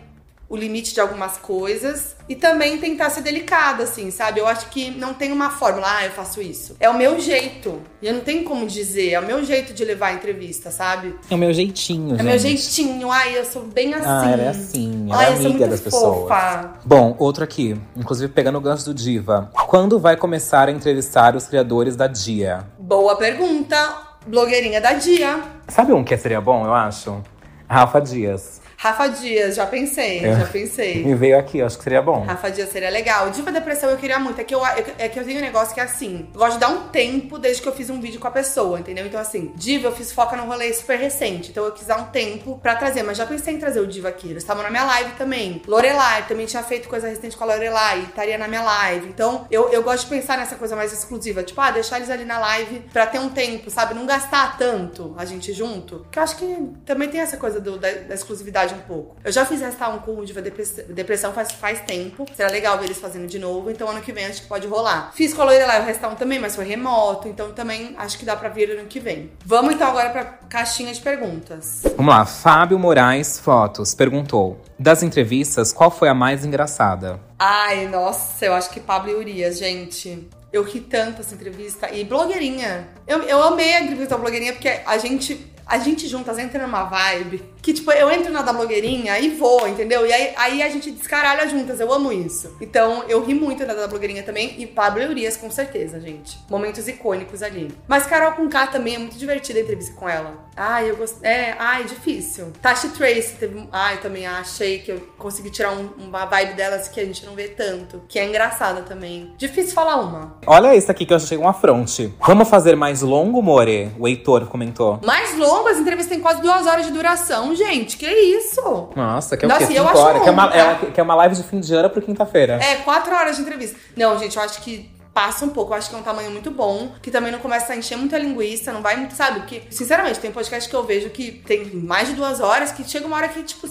[0.47, 4.39] o limite de algumas coisas e também tentar ser delicada, assim, sabe?
[4.39, 6.75] Eu acho que não tem uma fórmula, ah, eu faço isso.
[6.79, 7.81] É o meu jeito.
[7.99, 11.15] E eu não tenho como dizer, é o meu jeito de levar a entrevista, sabe?
[11.31, 12.27] É o meu jeitinho, É gente.
[12.27, 14.05] meu jeitinho, ai, eu sou bem assim.
[14.07, 16.21] Ah, ela é assim, ela ai, é eu sou amiga muito das pessoas.
[16.29, 16.73] fofa.
[16.85, 19.49] Bom, outro aqui, inclusive pegando o gancho do Diva.
[19.65, 22.67] Quando vai começar a entrevistar os criadores da Dia?
[22.77, 24.14] Boa pergunta.
[24.27, 25.39] Blogueirinha da Dia.
[25.67, 27.21] Sabe um que seria bom, eu acho?
[27.69, 28.61] Rafa Dias.
[28.77, 30.35] Rafa Dias, já pensei, É.
[30.39, 31.03] já pensei.
[31.03, 32.23] Me veio aqui, acho que seria bom.
[32.23, 33.29] Rafa Dias seria legal.
[33.29, 34.39] Diva Depressão eu queria muito.
[34.39, 36.27] É que eu, é que eu tenho um negócio que é assim.
[36.33, 38.79] Eu gosto de dar um tempo desde que eu fiz um vídeo com a pessoa,
[38.79, 39.05] entendeu?
[39.05, 41.51] Então, assim, Diva, eu fiz foca no rolê super recente.
[41.51, 43.03] Então eu quis dar um tempo pra trazer.
[43.03, 44.29] Mas já pensei em trazer o Diva aqui.
[44.29, 45.61] Eles estavam na minha live também.
[45.67, 48.01] Lorelai, também tinha feito coisa recente com a Lorelai.
[48.03, 49.07] Estaria na minha live.
[49.07, 51.43] Então, eu, eu gosto de pensar nessa coisa mais exclusiva.
[51.43, 53.93] Tipo, ah, deixar eles ali na live pra ter um tempo, sabe?
[53.93, 56.05] Não gastar tanto a gente junto.
[56.11, 59.15] Que eu acho que também tem essa coisa do- da, da exclusividade um pouco.
[59.23, 62.25] Eu já fiz esta um com o Diva Depress- Depressão faz, faz tempo.
[62.35, 63.69] Será legal ver eles fazendo de novo.
[63.69, 65.11] Então, ano que vem acho que pode rolar.
[65.13, 67.27] Fiz com a Lorelai o restão também, mas foi remoto.
[67.27, 69.31] Então, também acho que dá pra vir ano que vem.
[69.45, 71.81] Vamos então agora pra caixinha de perguntas.
[71.97, 77.19] Vamos lá, Fábio Moraes Fotos perguntou: Das entrevistas, qual foi a mais engraçada?
[77.37, 80.27] Ai, nossa, eu acho que Pablo e Urias, gente.
[80.53, 81.91] Eu ri tanto essa entrevista.
[81.91, 82.87] E blogueirinha.
[83.05, 86.83] Eu, eu amei a entrevista da blogueirinha porque a gente, a gente juntas entra numa
[86.85, 90.05] vibe que, tipo, eu entro na da blogueirinha e vou, entendeu?
[90.05, 92.55] E aí, aí a gente descaralha juntas, eu amo isso.
[92.61, 96.37] Então, eu ri muito na da blogueirinha também, e Pablo Eurias, com certeza, gente.
[96.47, 97.75] Momentos icônicos ali.
[97.87, 100.45] Mas Carol com K também é muito divertida a entrevista com ela.
[100.55, 101.29] Ai, eu gostei.
[101.29, 102.53] É, ai, difícil.
[102.61, 103.67] Tashi Trace teve.
[103.71, 107.33] Ai, também achei que eu consegui tirar um, uma vibe delas que a gente não
[107.33, 108.03] vê tanto.
[108.07, 109.33] Que é engraçada também.
[109.37, 110.37] Difícil falar uma.
[110.45, 112.13] Olha isso aqui que eu achei um afronte.
[112.25, 113.91] Vamos fazer mais longo, More?
[113.99, 114.99] O Heitor comentou.
[115.03, 117.97] Mais longo, as entrevistas têm quase duas horas de duração, gente.
[117.97, 118.89] Que isso?
[118.95, 119.79] Nossa, que é o Nossa, quê?
[119.79, 120.23] eu acho horas?
[120.23, 122.59] Que é, uma, é, que é uma live de fim de ano por quinta-feira.
[122.61, 123.77] É, quatro horas de entrevista.
[123.95, 125.71] Não, gente, eu acho que passa um pouco.
[125.71, 126.91] Eu acho que é um tamanho muito bom.
[127.01, 129.39] Que também não começa a encher muita linguiça, não vai muito, sabe?
[129.39, 133.07] Porque, sinceramente, tem podcast que eu vejo que tem mais de duas horas que chega
[133.07, 133.67] uma hora que, tipo.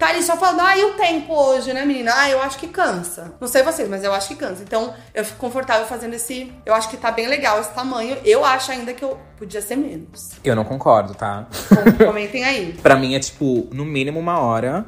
[0.00, 2.10] Tá ali só falando, ah, e o tempo hoje, né, menina?
[2.16, 3.34] Ah, eu acho que cansa.
[3.38, 4.62] Não sei vocês, mas eu acho que cansa.
[4.62, 6.50] Então, eu fico confortável fazendo esse.
[6.64, 8.16] Eu acho que tá bem legal esse tamanho.
[8.24, 10.30] Eu acho ainda que eu podia ser menos.
[10.42, 11.46] Eu não concordo, tá?
[11.70, 12.72] Então, comentem aí.
[12.82, 14.86] pra mim é tipo, no mínimo uma hora.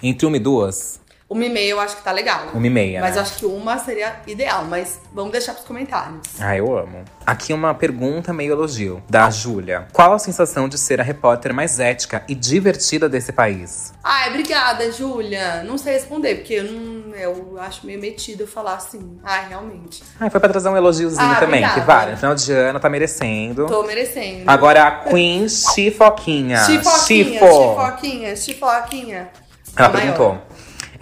[0.00, 1.00] Entre uma e duas.
[1.32, 2.48] Uma e meia eu acho que tá legal.
[2.52, 3.16] Uma e meia, Mas né?
[3.16, 4.64] eu acho que uma seria ideal.
[4.66, 6.20] Mas vamos deixar pros comentários.
[6.38, 7.02] Ah, eu amo.
[7.26, 9.86] Aqui uma pergunta meio elogio, da Júlia.
[9.94, 13.94] Qual a sensação de ser a repórter mais ética e divertida desse país?
[14.04, 15.62] Ai, obrigada, Júlia.
[15.64, 19.18] Não sei responder, porque eu, não, eu acho meio metido falar assim.
[19.24, 20.02] Ai, realmente.
[20.20, 21.80] Ah, foi pra trazer um elogiozinho Ah, também, obrigada.
[21.80, 22.16] que vale.
[22.16, 23.66] Final de ano tá merecendo.
[23.66, 24.44] Tô merecendo.
[24.50, 26.58] Agora a Queen Chifoquinha.
[26.58, 27.46] Chifoquinha, Chifo.
[27.46, 29.30] chifoquinha, chifoquinha.
[29.74, 30.38] Ela perguntou.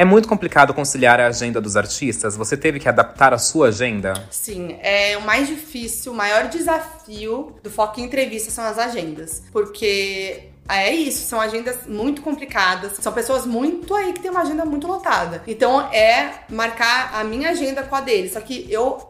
[0.01, 2.35] É muito complicado conciliar a agenda dos artistas?
[2.35, 4.15] Você teve que adaptar a sua agenda?
[4.31, 9.43] Sim, é o mais difícil, o maior desafio do Foco em Entrevista são as agendas.
[9.53, 14.65] Porque é isso, são agendas muito complicadas, são pessoas muito aí que tem uma agenda
[14.65, 15.43] muito lotada.
[15.47, 18.33] Então é marcar a minha agenda com a deles.
[18.33, 19.10] Só que eu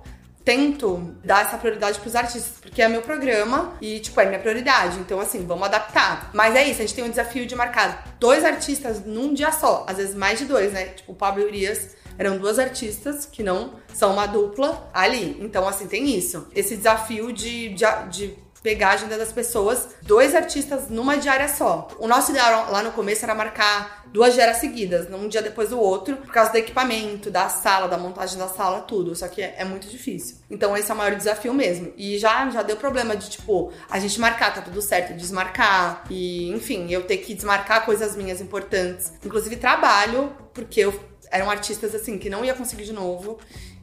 [0.50, 4.98] tento dar essa prioridade pros artistas, porque é meu programa e, tipo, é minha prioridade.
[4.98, 6.28] Então, assim, vamos adaptar.
[6.34, 9.86] Mas é isso, a gente tem um desafio de marcar dois artistas num dia só.
[9.88, 10.86] Às vezes mais de dois, né?
[10.86, 15.36] Tipo, o Pablo Urias eram duas artistas que não são uma dupla ali.
[15.40, 16.48] Então, assim, tem isso.
[16.52, 21.88] Esse desafio de, de, de pegar a agenda das pessoas, dois artistas numa diária só.
[21.98, 25.80] O nosso ideal lá no começo era marcar duas diárias seguidas, num dia depois do
[25.80, 29.14] outro, por causa do equipamento, da sala, da montagem da sala, tudo.
[29.14, 30.36] Só que é, é muito difícil.
[30.50, 31.92] Então esse é o maior desafio mesmo.
[31.96, 36.04] E já, já deu problema de, tipo, a gente marcar, tá tudo certo, desmarcar.
[36.10, 39.12] E, enfim, eu ter que desmarcar coisas minhas importantes.
[39.24, 43.38] Inclusive trabalho, porque eu eram artistas assim que não ia conseguir de novo.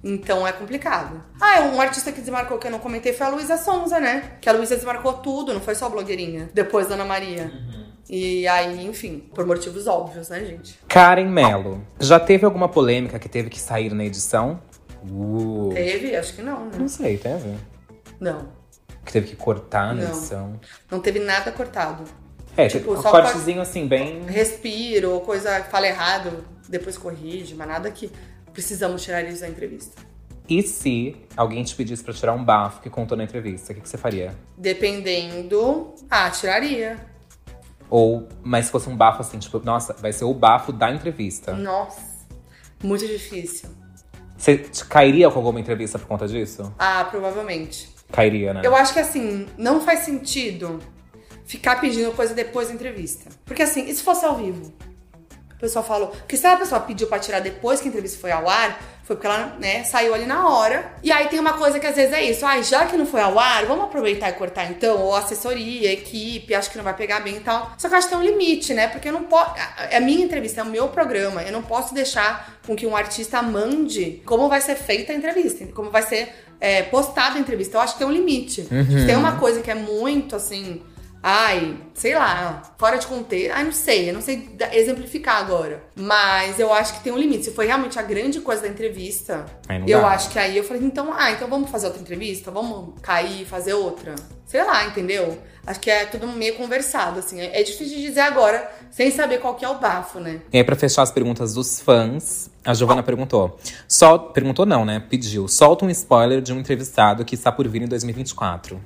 [0.07, 1.21] Então é complicado.
[1.39, 4.37] Ah, um artista que desmarcou que eu não comentei foi a Luísa Sonza, né?
[4.39, 6.49] Que a Luísa desmarcou tudo, não foi só a blogueirinha.
[6.53, 7.51] Depois da Ana Maria.
[8.09, 10.79] E aí, enfim, por motivos óbvios, né, gente?
[10.87, 11.85] Karen Mello.
[11.99, 14.61] Já teve alguma polêmica que teve que sair na edição?
[15.03, 16.15] Uh, Teve?
[16.15, 16.71] Acho que não, né?
[16.79, 17.53] não sei, teve?
[18.19, 18.47] Não.
[19.05, 20.09] Que teve que cortar na Não.
[20.09, 20.59] edição.
[20.89, 22.03] Não teve nada cortado.
[22.55, 24.23] É, Tipo, um só cortezinho assim, bem.
[24.23, 28.11] Respiro, ou coisa que fala errado, depois corrige, mas nada que
[28.57, 30.01] precisamos tirar isso da entrevista.
[30.49, 33.81] E se alguém te pedisse pra tirar um bafo que contou na entrevista, o que,
[33.81, 34.33] que você faria?
[34.57, 35.93] Dependendo.
[36.09, 36.97] Ah, tiraria.
[37.87, 41.53] Ou, mas se fosse um bafo assim, tipo, nossa, vai ser o bafo da entrevista.
[41.53, 42.01] Nossa.
[42.83, 43.69] Muito difícil.
[44.35, 44.57] Você
[44.89, 46.73] cairia com alguma entrevista por conta disso?
[46.79, 47.93] Ah, provavelmente.
[48.11, 48.61] Cairia, né?
[48.63, 50.79] Eu acho que assim, não faz sentido
[51.45, 53.29] ficar pedindo coisa depois da entrevista.
[53.45, 54.73] Porque assim, e se fosse ao vivo?
[55.57, 56.09] O pessoal falou.
[56.09, 59.15] Porque se a pessoa pediu pra tirar depois que a entrevista foi ao ar, foi
[59.15, 60.91] porque ela, né, saiu ali na hora.
[61.01, 62.45] E aí tem uma coisa que às vezes é isso.
[62.45, 65.01] Ai, já que não foi ao ar, vamos aproveitar e cortar então.
[65.01, 67.71] Ou assessoria, equipe, acho que não vai pegar bem e tal.
[67.75, 68.87] Só que eu acho que tem um limite, né?
[68.87, 69.55] Porque eu não posso.
[69.89, 71.41] É a minha entrevista, é o meu programa.
[71.41, 75.65] Eu não posso deixar com que um artista mande como vai ser feita a entrevista,
[75.67, 77.77] como vai ser é, postada a entrevista.
[77.77, 78.63] Eu acho que tem um limite.
[78.63, 80.83] Se tem uma coisa que é muito assim.
[81.29, 83.51] Ai, sei lá, fora de contexto.
[83.53, 85.83] Ai, não sei, eu não sei exemplificar agora.
[85.93, 87.43] Mas eu acho que tem um limite.
[87.43, 89.45] Se foi realmente a grande coisa da entrevista,
[89.85, 90.07] eu dá.
[90.07, 92.49] acho que aí eu falei, então, ah, então vamos fazer outra entrevista?
[92.49, 94.15] Vamos cair e fazer outra?
[94.45, 95.37] Sei lá, entendeu?
[95.65, 97.41] Acho que é tudo meio conversado, assim.
[97.41, 100.39] É é difícil de dizer agora, sem saber qual que é o bafo, né?
[100.53, 103.59] E aí, pra fechar as perguntas dos fãs, a Giovana perguntou.
[103.85, 104.31] Sol...
[104.31, 105.03] Perguntou não, né?
[105.09, 105.45] Pediu.
[105.49, 108.79] Solta um spoiler de um entrevistado que está por vir em 2024.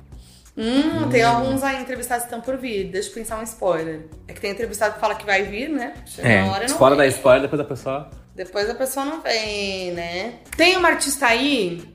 [0.56, 2.90] Hum, tem alguns aí entrevistados que estão por vir.
[2.90, 4.06] Deixa eu pensar um spoiler.
[4.28, 5.94] É que tem entrevistado que fala que vai vir, né?
[6.04, 8.10] Chega na hora não fora da spoiler, depois a pessoa.
[8.34, 10.40] Depois a pessoa não vem, né?
[10.56, 11.92] Tem uma artista aí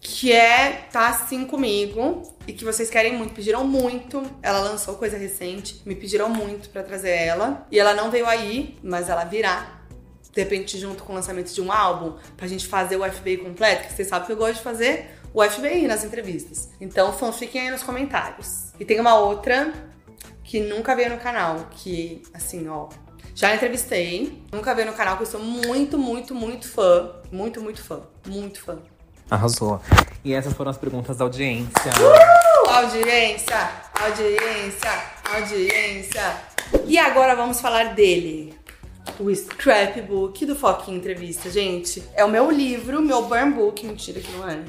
[0.00, 4.22] que é tá assim comigo e que vocês querem muito, pediram muito.
[4.42, 7.66] Ela lançou coisa recente, me pediram muito pra trazer ela.
[7.70, 9.80] E ela não veio aí, mas ela virá.
[10.30, 13.86] De repente, junto com o lançamento de um álbum, pra gente fazer o FBI completo,
[13.86, 16.70] que vocês sabem que eu gosto de fazer o FBI nas entrevistas.
[16.80, 18.72] Então, fiquem aí nos comentários.
[18.78, 19.74] E tem uma outra
[20.44, 22.88] que nunca veio no canal, que, assim, ó,
[23.34, 27.10] já entrevistei, nunca veio no canal, que eu sou muito, muito, muito fã.
[27.32, 28.02] Muito, muito fã.
[28.28, 28.78] Muito fã.
[29.28, 29.80] Arrasou.
[30.24, 31.90] E essas foram as perguntas da audiência.
[31.98, 32.70] Uh!
[32.70, 33.70] Audiência,
[34.00, 35.02] audiência,
[35.34, 36.36] audiência.
[36.86, 38.54] E agora vamos falar dele.
[39.18, 42.02] O scrapbook do Foquinha Entrevista, gente.
[42.14, 43.84] É o meu livro, meu burn book.
[43.84, 44.62] Mentira que não é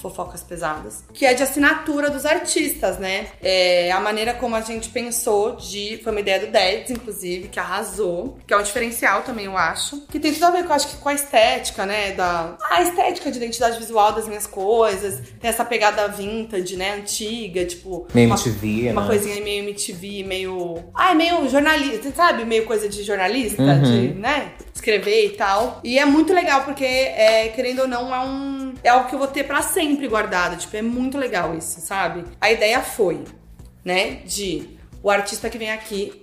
[0.00, 3.26] fofocas pesadas, que é de assinatura dos artistas, né?
[3.40, 6.00] É a maneira como a gente pensou de.
[6.02, 10.02] Foi uma ideia do Deds, inclusive, que arrasou, que é um diferencial também, eu acho.
[10.08, 12.12] Que tem tudo a ver com, acho que com a estética, né?
[12.12, 15.20] Da, a estética de identidade visual das minhas coisas.
[15.40, 16.94] Tem essa pegada vintage, né?
[16.94, 18.06] Antiga, tipo.
[18.14, 19.06] Meio uma, MTV, Uma né?
[19.06, 20.84] coisinha meio MTV, meio.
[20.94, 22.44] Ah, é meio jornalista, sabe?
[22.44, 23.82] Meio coisa de jornalista, uhum.
[23.82, 24.52] de, né?
[24.74, 25.80] Escrever e tal.
[25.84, 28.74] E é muito legal, porque, é, querendo ou não, é um.
[28.82, 30.56] É algo que eu vou ter pra sempre sempre guardado.
[30.56, 32.24] Tipo, é muito legal isso, sabe?
[32.40, 33.24] A ideia foi,
[33.84, 36.22] né, de o artista que vem aqui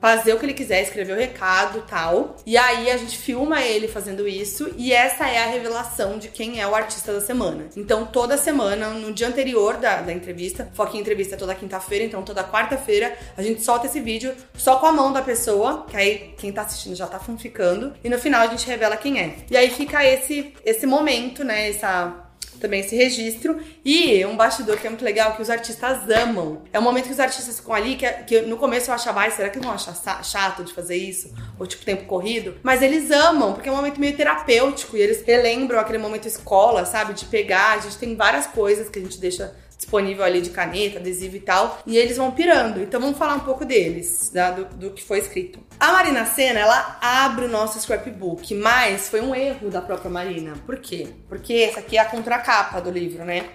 [0.00, 2.34] fazer o que ele quiser, escrever o recado tal.
[2.44, 6.60] E aí a gente filma ele fazendo isso e essa é a revelação de quem
[6.60, 7.66] é o artista da semana.
[7.76, 12.20] Então toda semana, no dia anterior da, da entrevista, Foquinha Entrevista é toda quinta-feira, então
[12.24, 16.34] toda quarta-feira a gente solta esse vídeo só com a mão da pessoa, que aí
[16.36, 17.94] quem tá assistindo já tá fanficando.
[18.02, 19.36] E no final a gente revela quem é.
[19.48, 23.58] E aí fica esse, esse momento, né, essa também esse registro.
[23.84, 26.62] E um bastidor que é muito legal, que os artistas amam.
[26.72, 29.48] É um momento que os artistas ficam ali, que, que no começo eu achava, será
[29.48, 31.32] que vão achar chato de fazer isso?
[31.58, 32.56] Ou tipo, tempo corrido?
[32.62, 34.96] Mas eles amam, porque é um momento meio terapêutico.
[34.96, 37.14] E eles relembram aquele momento escola, sabe?
[37.14, 37.78] De pegar.
[37.78, 41.40] A gente tem várias coisas que a gente deixa disponível ali de caneta, adesivo e
[41.40, 42.80] tal, e eles vão pirando.
[42.80, 45.58] Então vamos falar um pouco deles, né, do, do, que foi escrito.
[45.78, 50.54] A Marina Senna, ela abre o nosso scrapbook, mas foi um erro da própria Marina.
[50.64, 51.08] Por quê?
[51.28, 53.46] Porque essa aqui é a contracapa do livro, né?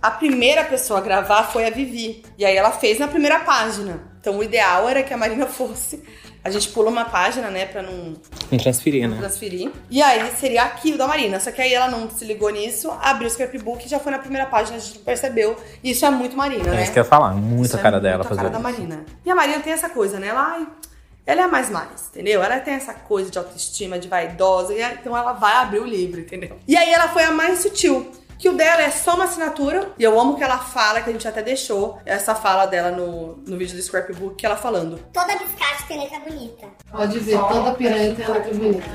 [0.00, 2.22] A primeira pessoa a gravar foi a Vivi.
[2.38, 4.16] E aí ela fez na primeira página.
[4.20, 6.02] Então o ideal era que a Marina fosse
[6.42, 8.14] a gente pula uma página, né, pra não.
[8.50, 9.20] Não transferir, não né?
[9.20, 9.70] transferir.
[9.90, 11.40] E aí seria aqui o da Marina.
[11.40, 14.18] Só que aí ela não se ligou nisso, abriu o scrapbook e já foi na
[14.18, 15.56] primeira página, a gente percebeu.
[15.82, 16.82] E isso é muito Marina, é né?
[16.82, 18.40] isso que eu ia falar, muito isso a cara é dela muito fazer.
[18.40, 19.04] a cara da Marina.
[19.24, 20.28] E a Marina tem essa coisa, né?
[20.28, 20.66] Ela, ai,
[21.26, 22.42] ela é a mais mais, entendeu?
[22.42, 26.58] Ela tem essa coisa de autoestima, de vaidosa, então ela vai abrir o livro, entendeu?
[26.66, 29.92] E aí ela foi a mais sutil que o dela é só uma assinatura.
[29.98, 33.36] E eu amo que ela fala, que a gente até deixou essa fala dela no,
[33.46, 34.98] no vídeo do scrapbook, que ela falando.
[35.12, 36.66] Toda biscate tem letra bonita.
[36.90, 38.86] Pode ver, toda piranha tem letra bonita.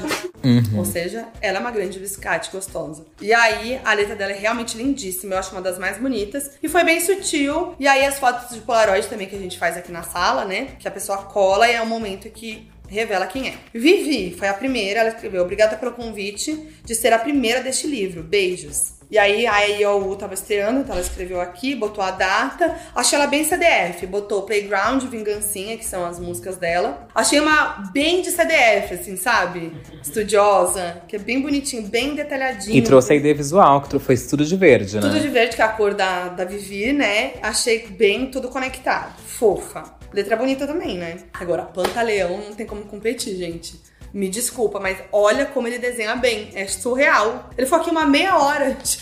[0.43, 0.79] Uhum.
[0.79, 3.05] Ou seja, ela é uma grande biscate gostosa.
[3.21, 5.35] E aí, a letra dela é realmente lindíssima.
[5.35, 6.51] Eu acho uma das mais bonitas.
[6.61, 7.75] E foi bem sutil.
[7.79, 10.75] E aí, as fotos de Polaroid também que a gente faz aqui na sala, né?
[10.79, 13.55] Que a pessoa cola e é o momento que revela quem é.
[13.73, 18.23] Vivi foi a primeira, ela escreveu: Obrigada pelo convite de ser a primeira deste livro.
[18.23, 18.93] Beijos.
[19.13, 22.75] E aí a IOU tava estreando, então ela escreveu aqui, botou a data.
[22.95, 27.07] Achei ela bem CDF, botou Playground, Vingancinha, que são as músicas dela.
[27.13, 29.71] Achei uma bem de CDF, assim, sabe?
[30.01, 32.75] Estudiosa, que é bem bonitinho, bem detalhadinho.
[32.75, 35.01] E trouxe a ideia visual, que foi tudo de verde, né?
[35.01, 37.33] Tudo de verde, que é a cor da, da Vivi, né?
[37.39, 39.13] Achei bem tudo conectado.
[39.27, 39.83] Fofa.
[40.13, 41.17] Letra bonita também, né?
[41.33, 43.81] Agora, Pantaleão não tem como competir, gente.
[44.13, 46.51] Me desculpa, mas olha como ele desenha bem.
[46.53, 47.49] É surreal.
[47.57, 48.99] Ele foi aqui uma meia hora de,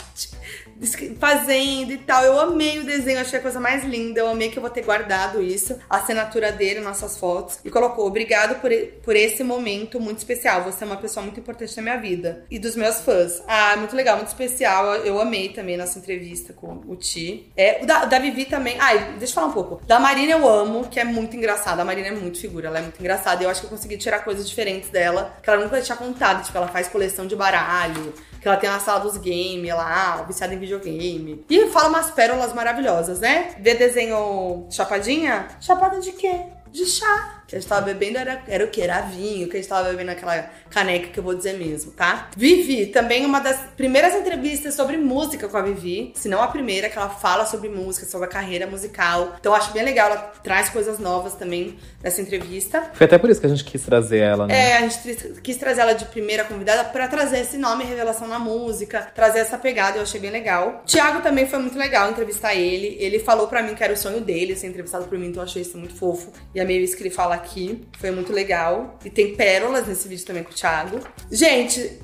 [1.19, 2.23] fazendo e tal.
[2.23, 4.19] Eu amei o desenho, achei a coisa mais linda.
[4.19, 7.59] Eu amei que eu vou ter guardado isso, a assinatura dele, nossas fotos.
[7.63, 8.71] E colocou: Obrigado por,
[9.03, 10.63] por esse momento muito especial.
[10.63, 12.45] Você é uma pessoa muito importante na minha vida.
[12.49, 13.41] E dos meus fãs.
[13.47, 14.95] Ah, muito legal, muito especial.
[14.97, 17.51] Eu amei também nossa entrevista com o Ti.
[17.55, 18.77] É, o da, da Vivi também.
[18.79, 19.81] Ai, deixa eu falar um pouco.
[19.85, 21.81] Da Marina eu amo, que é muito engraçada.
[21.81, 23.43] A Marina é muito figura, ela é muito engraçada.
[23.43, 26.43] Eu acho que eu consegui tirar coisas diferentes dela, que ela nunca tinha contado.
[26.43, 30.53] Tipo, ela faz coleção de baralho que ela tem uma sala dos games lá, viciada
[30.53, 31.45] em videogame.
[31.47, 33.55] E fala umas pérolas maravilhosas, né?
[33.59, 35.47] Vê desenho chapadinha?
[35.59, 36.47] Chapada de quê?
[36.71, 38.81] De chá que a gente tava bebendo era, era o que?
[38.81, 42.29] Era vinho, que a gente tava bebendo aquela caneca que eu vou dizer mesmo, tá?
[42.37, 46.89] Vivi, também uma das primeiras entrevistas sobre música com a Vivi, se não a primeira,
[46.89, 49.35] que ela fala sobre música, sobre a carreira musical.
[49.37, 52.89] Então acho bem legal, ela traz coisas novas também nessa entrevista.
[52.93, 54.57] Foi até por isso que a gente quis trazer ela, né?
[54.57, 58.39] É, a gente quis trazer ela de primeira convidada para trazer esse nome revelação na
[58.39, 60.83] música, trazer essa pegada, eu achei bem legal.
[60.85, 62.95] Tiago também foi muito legal entrevistar ele.
[62.97, 65.49] Ele falou para mim que era o sonho dele ser entrevistado por mim, então eu
[65.49, 66.31] achei isso muito fofo.
[66.55, 67.87] E amei isso que ele fala aqui.
[67.99, 68.97] Foi muito legal.
[69.03, 70.99] E tem pérolas nesse vídeo também com o Thiago.
[71.31, 71.99] Gente,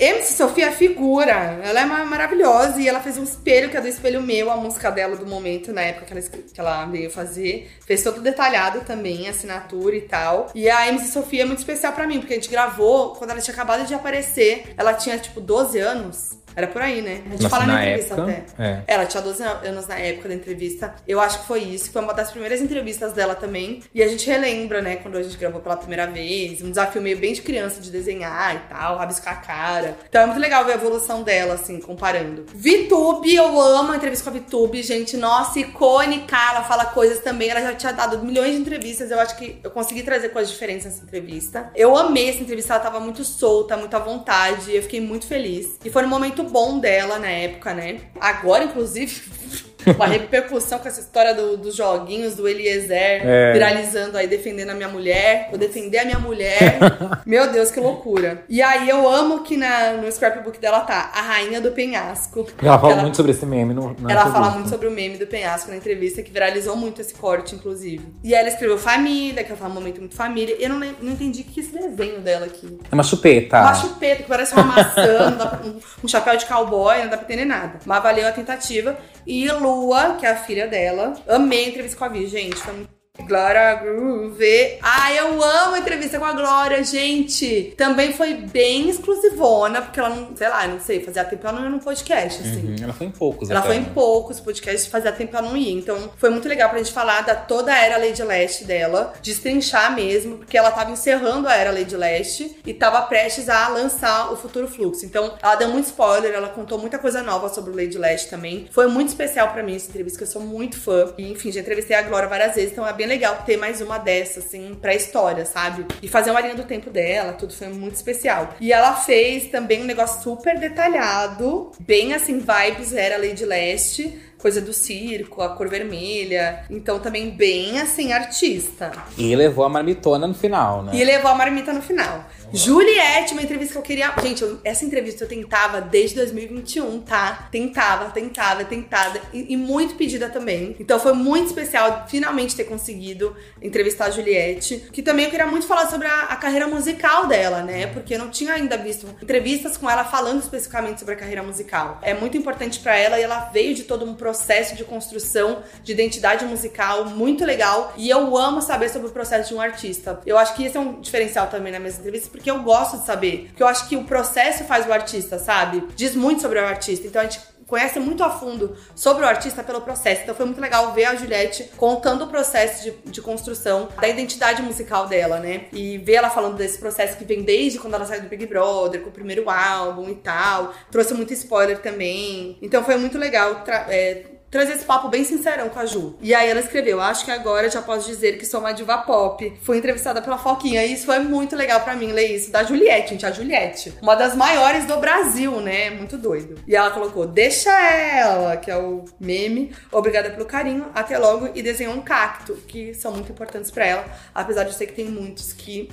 [0.00, 3.86] MC Sofia é figura, ela é maravilhosa e ela fez um espelho que é do
[3.86, 7.70] espelho meu, a música dela do momento, na época que ela, que ela veio fazer.
[7.86, 10.50] Fez todo detalhado também, assinatura e tal.
[10.54, 13.40] E a MC Sofia é muito especial para mim, porque a gente gravou quando ela
[13.42, 14.72] tinha acabado de aparecer.
[14.76, 16.38] Ela tinha tipo 12 anos.
[16.58, 17.22] Era por aí, né?
[17.24, 18.68] A gente Nossa, fala na, na entrevista época, até.
[18.68, 18.82] é.
[18.88, 20.92] Ela tinha 12 anos na época da entrevista.
[21.06, 21.92] Eu acho que foi isso.
[21.92, 23.80] Foi uma das primeiras entrevistas dela também.
[23.94, 26.60] E a gente relembra, né, quando a gente gravou pela primeira vez.
[26.60, 29.96] Um desafio meio bem de criança de desenhar e tal, rabiscar a cara.
[30.08, 32.44] Então é muito legal ver a evolução dela, assim, comparando.
[32.52, 35.16] Vitube, eu amo a entrevista com a Vitube, gente.
[35.16, 36.36] Nossa, icônica.
[36.36, 37.50] Ela fala coisas também.
[37.50, 39.12] Ela já tinha dado milhões de entrevistas.
[39.12, 41.70] Eu acho que eu consegui trazer coisas diferentes nessa entrevista.
[41.76, 42.74] Eu amei essa entrevista.
[42.74, 44.74] Ela tava muito solta, muito à vontade.
[44.74, 45.78] Eu fiquei muito feliz.
[45.84, 48.00] E foi um momento bom dela na época, né?
[48.20, 49.22] Agora, inclusive.
[49.86, 53.52] Uma repercussão com essa história do- dos joguinhos do Eliezer É.
[53.52, 55.46] viralizando aí, defendendo a minha mulher.
[55.50, 56.78] Vou defender a minha mulher.
[57.24, 58.42] Meu Deus, que loucura.
[58.48, 62.46] E aí eu amo que na, no scrapbook dela tá a rainha do penhasco.
[62.62, 65.26] Ela fala Ela- muito sobre esse meme no, ela fala muito sobre o meme do
[65.26, 68.04] penhasco na entrevista, que viralizou muito esse corte, inclusive.
[68.24, 70.56] E ela escreveu família, que ela fala um momento muito família.
[70.58, 72.78] Eu não, não entendi o que é esse desenho dela aqui.
[72.90, 73.60] É uma chupeta.
[73.60, 77.24] Uma chupeta, que parece uma maçã, pra- um, um chapéu de cowboy, não dá pra
[77.26, 77.78] entender nada.
[77.86, 78.98] Mas valeu a tentativa.
[79.26, 81.14] E Lua, que é a filha dela.
[81.28, 82.56] Amei a entrevista com a Vi, gente.
[82.56, 82.97] Foi muito.
[83.26, 84.78] Glória Groove.
[84.80, 87.74] Ai, eu amo a entrevista com a Glória, gente.
[87.76, 91.64] Também foi bem exclusivona, porque ela não, sei lá, não sei, fazia tempo ela não
[91.64, 92.68] ia num podcast, assim.
[92.68, 93.90] Uhum, ela foi em poucos Ela até, foi em né?
[93.92, 95.72] poucos podcasts, fazia tempo ela não ia.
[95.72, 99.94] Então foi muito legal pra gente falar da toda a era Lady Leste dela, destrinchar
[99.94, 104.36] mesmo, porque ela tava encerrando a era Lady Leste e tava prestes a lançar o
[104.36, 105.04] futuro fluxo.
[105.04, 108.68] Então ela deu muito spoiler, ela contou muita coisa nova sobre o Lady Leste também.
[108.70, 111.12] Foi muito especial pra mim essa entrevista, que eu sou muito fã.
[111.18, 113.98] E enfim, já entrevistei a Glória várias vezes, então é bem legal ter mais uma
[113.98, 115.86] dessa, assim, pra história, sabe?
[116.02, 118.54] E fazer uma linha do tempo dela, tudo foi muito especial.
[118.60, 124.60] E ela fez também um negócio super detalhado, bem assim, vibes era Lady Leste, coisa
[124.60, 126.64] do circo, a cor vermelha.
[126.70, 128.92] Então também bem assim, artista.
[129.16, 130.92] E levou a marmitona no final, né?
[130.94, 132.24] E levou a marmita no final.
[132.52, 134.12] Juliette, uma entrevista que eu queria.
[134.22, 137.48] Gente, eu- essa entrevista eu tentava desde 2021, tá?
[137.52, 139.20] Tentava, tentava, tentada.
[139.32, 140.74] E, e muito pedida também.
[140.80, 144.88] Então foi muito especial finalmente ter conseguido entrevistar a Juliette.
[144.92, 147.86] Que também eu queria muito falar sobre a, a carreira musical dela, né?
[147.88, 151.98] Porque eu não tinha ainda visto entrevistas com ela falando especificamente sobre a carreira musical.
[152.02, 155.92] É muito importante pra ela e ela veio de todo um processo de construção de
[155.92, 157.92] identidade musical muito legal.
[157.96, 160.20] E eu amo saber sobre o processo de um artista.
[160.24, 163.04] Eu acho que esse é um diferencial também nas minhas entrevistas, porque eu gosto de
[163.04, 163.46] saber.
[163.48, 165.86] Porque eu acho que o processo faz o artista, sabe?
[165.96, 167.06] Diz muito sobre o artista.
[167.06, 170.22] Então a gente conhece muito a fundo sobre o artista pelo processo.
[170.22, 174.62] Então foi muito legal ver a Juliette contando o processo de, de construção da identidade
[174.62, 175.66] musical dela, né?
[175.72, 179.02] E ver ela falando desse processo que vem desde quando ela saiu do Big Brother,
[179.02, 180.72] com o primeiro álbum e tal.
[180.90, 182.56] Trouxe muito spoiler também.
[182.62, 186.16] Então foi muito legal é, trazer esse papo bem sincerão com a Ju.
[186.20, 189.52] E aí ela escreveu: Acho que agora já posso dizer que sou uma diva pop.
[189.62, 190.84] Fui entrevistada pela Foquinha.
[190.84, 192.50] E isso foi muito legal pra mim ler isso.
[192.50, 193.26] Da Juliette, gente.
[193.26, 193.94] A Juliette.
[194.00, 195.90] Uma das maiores do Brasil, né?
[195.90, 196.56] Muito doido.
[196.66, 199.72] E ela colocou: Deixa ela, que é o meme.
[199.92, 200.86] Obrigada pelo carinho.
[200.94, 201.50] Até logo.
[201.54, 204.04] E desenhou um cacto, que são muito importantes pra ela.
[204.34, 205.90] Apesar de eu sei que tem muitos que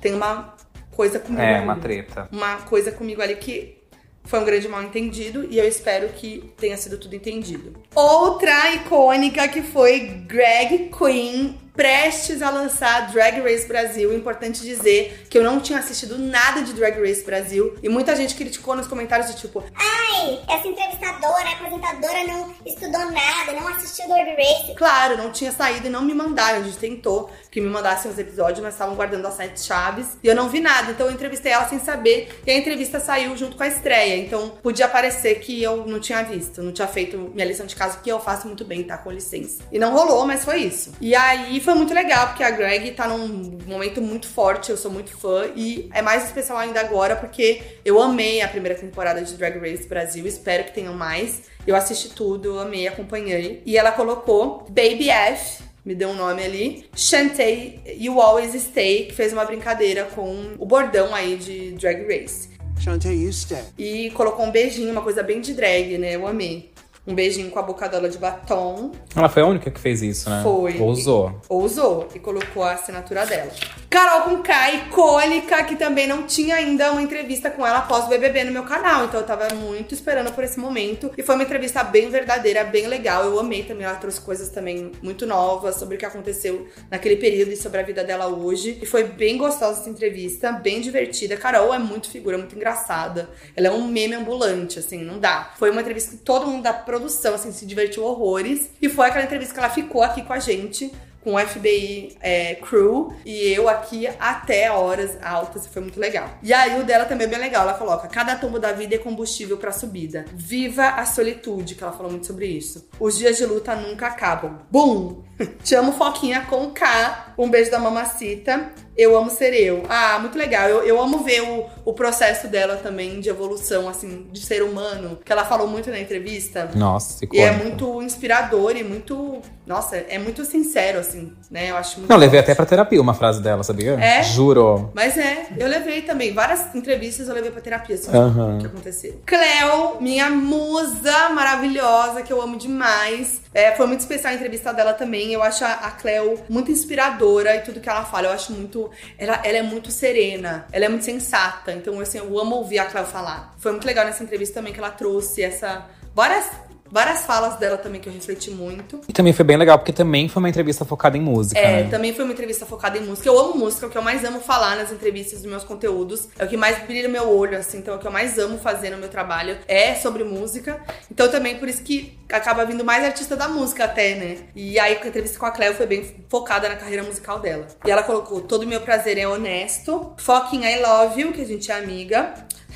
[0.00, 0.54] tem uma
[0.90, 1.42] coisa comigo.
[1.42, 1.64] É, ali.
[1.64, 2.28] uma treta.
[2.32, 3.79] Uma coisa comigo ali que
[4.24, 7.72] foi um grande mal entendido e eu espero que tenha sido tudo entendido.
[7.94, 14.12] Outra icônica que foi Greg Queen, prestes a lançar Drag Race Brasil.
[14.12, 18.34] Importante dizer que eu não tinha assistido nada de Drag Race Brasil e muita gente
[18.34, 24.28] criticou nos comentários de tipo, Ai, essa entrevistadora, apresentadora não estudou nada, não assistiu Drag
[24.36, 24.74] Race.
[24.74, 26.58] Claro, não tinha saído e não me mandaram.
[26.58, 30.26] A gente tentou que me mandassem os episódios, mas estavam guardando as sete chaves e
[30.26, 30.90] eu não vi nada.
[30.90, 34.18] Então eu entrevistei ela sem saber e a entrevista saiu junto com a estreia.
[34.18, 38.00] Então podia parecer que eu não tinha visto, não tinha feito minha lição de casa,
[38.02, 38.98] que eu faço muito bem, tá?
[38.98, 39.62] Com licença.
[39.72, 40.92] E não rolou, mas foi isso.
[41.00, 44.90] E aí foi muito legal, porque a Greg tá num momento muito forte, eu sou
[44.90, 49.34] muito fã e é mais especial ainda agora porque eu amei a primeira temporada de
[49.34, 51.42] Drag Race Brasil, espero que tenham mais.
[51.66, 53.62] Eu assisti tudo, amei, acompanhei.
[53.66, 56.88] E ela colocou Baby F, me deu um nome ali.
[56.94, 62.48] Shantae, You Always Stay, que fez uma brincadeira com o bordão aí de Drag Race.
[62.80, 63.62] Shantae, you stay.
[63.76, 66.16] E colocou um beijinho, uma coisa bem de drag, né?
[66.16, 66.70] Eu amei.
[67.06, 68.92] Um beijinho com a boca dela de batom.
[69.16, 70.42] Ela foi a única que fez isso, né?
[70.42, 70.78] Foi.
[70.78, 71.40] Ousou.
[71.48, 73.50] Ou usou e colocou a assinatura dela.
[73.88, 78.08] Carol com K, icônica, que também não tinha ainda uma entrevista com ela após o
[78.08, 79.06] BBB no meu canal.
[79.06, 81.10] Então eu tava muito esperando por esse momento.
[81.16, 83.24] E foi uma entrevista bem verdadeira, bem legal.
[83.24, 83.86] Eu amei também.
[83.86, 87.82] Ela trouxe coisas também muito novas sobre o que aconteceu naquele período e sobre a
[87.82, 88.78] vida dela hoje.
[88.82, 91.36] E foi bem gostosa essa entrevista, bem divertida.
[91.36, 93.30] Carol é muito figura, muito engraçada.
[93.56, 95.52] Ela é um meme ambulante, assim, não dá.
[95.58, 98.70] Foi uma entrevista que todo mundo da produção, assim, se divertiu horrores.
[98.80, 100.90] E foi aquela entrevista que ela ficou aqui com a gente
[101.22, 106.30] com o FBI é, Crew e eu aqui até horas altas, foi muito legal.
[106.42, 108.98] E aí o dela também é bem legal, ela coloca: cada tombo da vida é
[108.98, 110.24] combustível pra subida.
[110.32, 112.88] Viva a solitude, que ela falou muito sobre isso.
[112.98, 114.58] Os dias de luta nunca acabam.
[114.70, 115.22] Bum!
[115.62, 117.34] Te amo, Foquinha com K.
[117.38, 118.72] Um beijo da mamacita.
[119.00, 119.82] Eu amo ser eu.
[119.88, 120.68] Ah, muito legal.
[120.68, 125.18] Eu, eu amo ver o, o processo dela também de evolução, assim, de ser humano,
[125.24, 126.70] que ela falou muito na entrevista.
[126.74, 129.40] Nossa, E é muito inspirador e muito.
[129.66, 131.70] Nossa, é muito sincero, assim, né?
[131.70, 132.10] Eu acho muito.
[132.10, 133.92] Não, levei até pra terapia uma frase dela, sabia?
[133.92, 134.22] É?
[134.22, 134.90] Juro.
[134.94, 136.34] Mas é, eu levei também.
[136.34, 138.58] Várias entrevistas eu levei pra terapia, assim, Aham.
[138.58, 139.18] que aconteceu.
[139.24, 143.40] Cleo, minha musa maravilhosa, que eu amo demais.
[143.52, 145.32] É, foi muito especial a entrevista dela também.
[145.32, 148.28] Eu acho a, Cleo muito inspiradora e tudo que ela fala.
[148.28, 148.90] Eu acho muito.
[149.18, 151.72] Ela, ela é muito serena, ela é muito sensata.
[151.72, 153.54] Então, assim, eu amo ouvir a Cleo falar.
[153.58, 155.86] Foi muito legal nessa entrevista também que ela trouxe essa.
[156.14, 156.69] Várias.
[156.90, 159.00] Várias falas dela também que eu refleti muito.
[159.08, 161.90] E também foi bem legal, porque também foi uma entrevista focada em música, É, né?
[161.90, 163.28] também foi uma entrevista focada em música.
[163.28, 166.28] Eu amo música, é o que eu mais amo falar nas entrevistas dos meus conteúdos.
[166.38, 167.78] É o que mais brilha no meu olho, assim.
[167.78, 170.80] Então, é o que eu mais amo fazer no meu trabalho é sobre música.
[171.10, 174.38] Então, também por isso que acaba vindo mais artista da música até, né?
[174.54, 177.66] E aí, a entrevista com a Cleo foi bem focada na carreira musical dela.
[177.84, 180.12] E ela colocou: Todo meu prazer é honesto.
[180.18, 182.34] Fucking I love you, que a gente é amiga.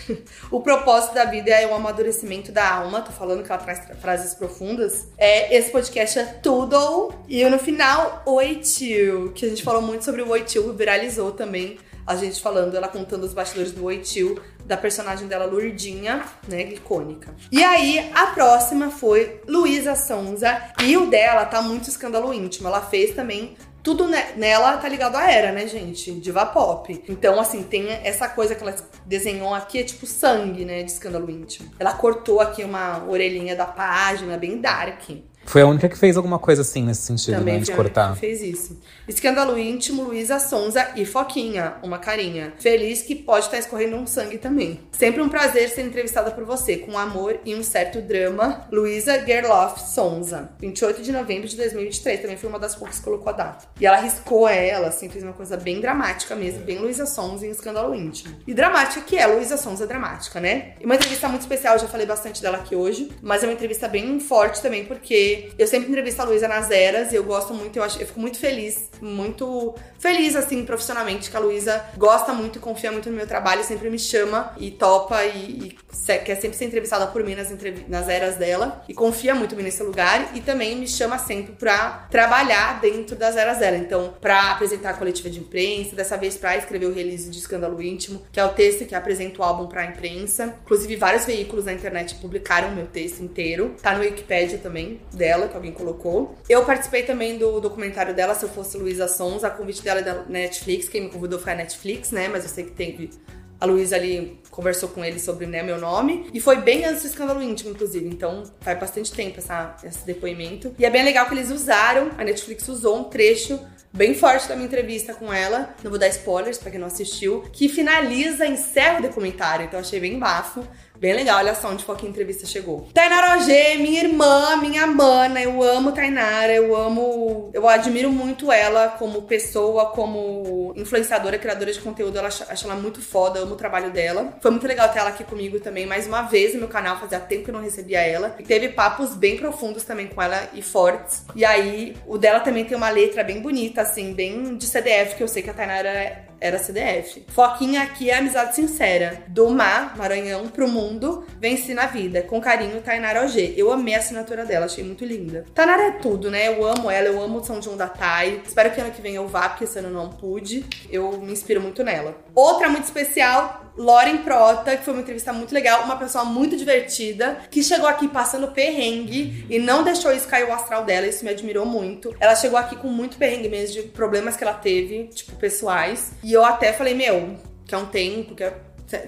[0.50, 3.00] O propósito da vida é o amadurecimento da alma.
[3.00, 5.09] Tô falando que ela traz tra- frases profundas.
[5.16, 7.12] É, esse podcast é tudo.
[7.28, 11.32] E no final, Oi Tio, que a gente falou muito sobre o Oi Tio, viralizou
[11.32, 11.78] também.
[12.07, 16.62] A gente falando, ela contando os bastidores do Oi Tio, da personagem dela, Lourdinha, né,
[16.72, 17.34] icônica.
[17.50, 20.61] E aí, a próxima foi Luísa Sonza.
[20.82, 22.68] E o dela tá muito escândalo íntimo.
[22.68, 26.11] Ela fez também tudo ne- nela tá ligado à era, né, gente?
[26.12, 27.05] Diva pop.
[27.07, 28.74] Então, assim, tem essa coisa que ela
[29.05, 31.70] desenhou aqui, é tipo sangue, né, de escândalo íntimo.
[31.78, 35.03] Ela cortou aqui uma orelhinha da página, bem dark.
[35.47, 37.61] Foi a única que fez alguma coisa assim nesse sentido, Também né?
[37.61, 38.16] De cortar.
[38.16, 38.78] fez isso.
[39.07, 42.55] Escândalo íntimo, Luísa Sonza e Foquinha, uma carinha.
[42.59, 44.80] Feliz que pode estar escorrendo um sangue também.
[44.92, 48.66] Sempre um prazer ser entrevistada por você, com amor e um certo drama.
[48.72, 52.20] Luísa Gerloff Sonza, 28 de novembro de 2023.
[52.22, 53.66] Também foi uma das poucas que colocou a data.
[53.78, 57.51] E ela riscou ela, assim, fez uma coisa bem dramática mesmo, bem Luísa Sonza em
[57.51, 58.34] Escândalo Íntimo.
[58.47, 60.72] E dramática que é, Luísa Sonza é dramática, né?
[60.80, 63.86] E uma entrevista muito especial, já falei bastante dela aqui hoje, mas é uma entrevista
[63.86, 67.76] bem forte também, porque eu sempre entrevisto a Luísa nas eras e eu gosto muito,
[67.76, 72.59] eu, acho, eu fico muito feliz, muito feliz, assim, profissionalmente, que a Luísa gosta muito
[72.59, 75.76] e confia muito no meu trabalho, sempre me chama e topa e,
[76.09, 77.53] e quer sempre ser entrevistada por mim nas,
[77.89, 82.80] nas eras dela e confia muito nesse lugar e também me chama sempre pra trabalhar
[82.80, 83.76] dentro das eras dela.
[83.76, 87.80] Então, pra apresentar a coletiva de imprensa, dessa vez pra escrever o release de Escândalo
[87.82, 90.55] Íntimo, que é o texto que apresenta o álbum pra imprensa.
[90.64, 93.74] Inclusive, vários veículos na internet publicaram meu texto inteiro.
[93.82, 96.37] Tá no Wikipedia também, dela, que alguém colocou.
[96.47, 99.43] Eu participei também do documentário dela, Se Eu Fosse Luísa Sons.
[99.43, 100.87] A convite dela é da Netflix.
[100.87, 102.29] Quem me convidou foi a Netflix, né?
[102.29, 103.11] Mas eu sei que teve
[103.59, 106.29] a Luísa ali conversou com ele sobre né, meu nome.
[106.35, 108.07] E foi bem antes do escândalo íntimo, inclusive.
[108.07, 110.75] Então faz bastante tempo essa, esse depoimento.
[110.79, 113.59] E é bem legal que eles usaram, a Netflix usou um trecho
[113.91, 115.75] bem forte da minha entrevista com ela.
[115.83, 117.45] Não vou dar spoilers pra quem não assistiu.
[117.53, 119.64] Que finaliza, encerra o documentário.
[119.64, 120.66] Então achei bem bafo.
[121.05, 122.88] Bem legal, olha só onde qualquer entrevista chegou.
[122.94, 127.50] Tainara Ogê, minha irmã, minha mana, eu amo Tainara, eu amo.
[127.52, 132.16] Eu admiro muito ela como pessoa, como influenciadora, criadora de conteúdo.
[132.16, 134.38] Ela acho, ela muito foda, amo o trabalho dela.
[134.40, 137.20] Foi muito legal ter ela aqui comigo também, mais uma vez no meu canal, fazia
[137.20, 138.34] tempo que eu não recebia ela.
[138.38, 141.22] E teve papos bem profundos também com ela e fortes.
[141.36, 145.22] E aí, o dela também tem uma letra bem bonita, assim, bem de CDF, que
[145.22, 147.24] eu sei que a Tainara era CDF.
[147.28, 149.24] Foquinha aqui é amizade sincera.
[149.28, 152.20] Do mar, Maranhão, pro mundo, vence na vida.
[152.22, 153.55] Com carinho, Tainara OG.
[153.57, 155.47] Eu amei a assinatura dela, achei muito linda.
[155.55, 156.49] Tainara é tudo, né?
[156.49, 158.42] Eu amo ela, eu amo o São João da Thay.
[158.47, 160.66] Espero que ano que vem eu vá, porque esse ano não pude.
[160.90, 162.14] Eu me inspiro muito nela.
[162.34, 167.38] Outra muito especial, Lauren Prota, que foi uma entrevista muito legal, uma pessoa muito divertida,
[167.51, 171.30] que chegou aqui passando perrengue e não deixou isso cair o astral dela, isso me
[171.30, 172.14] admirou muito.
[172.20, 176.12] Ela chegou aqui com muito perrengue mesmo, de problemas que ela teve, tipo, pessoais.
[176.22, 178.55] E eu até falei, meu, que é um tempo, que é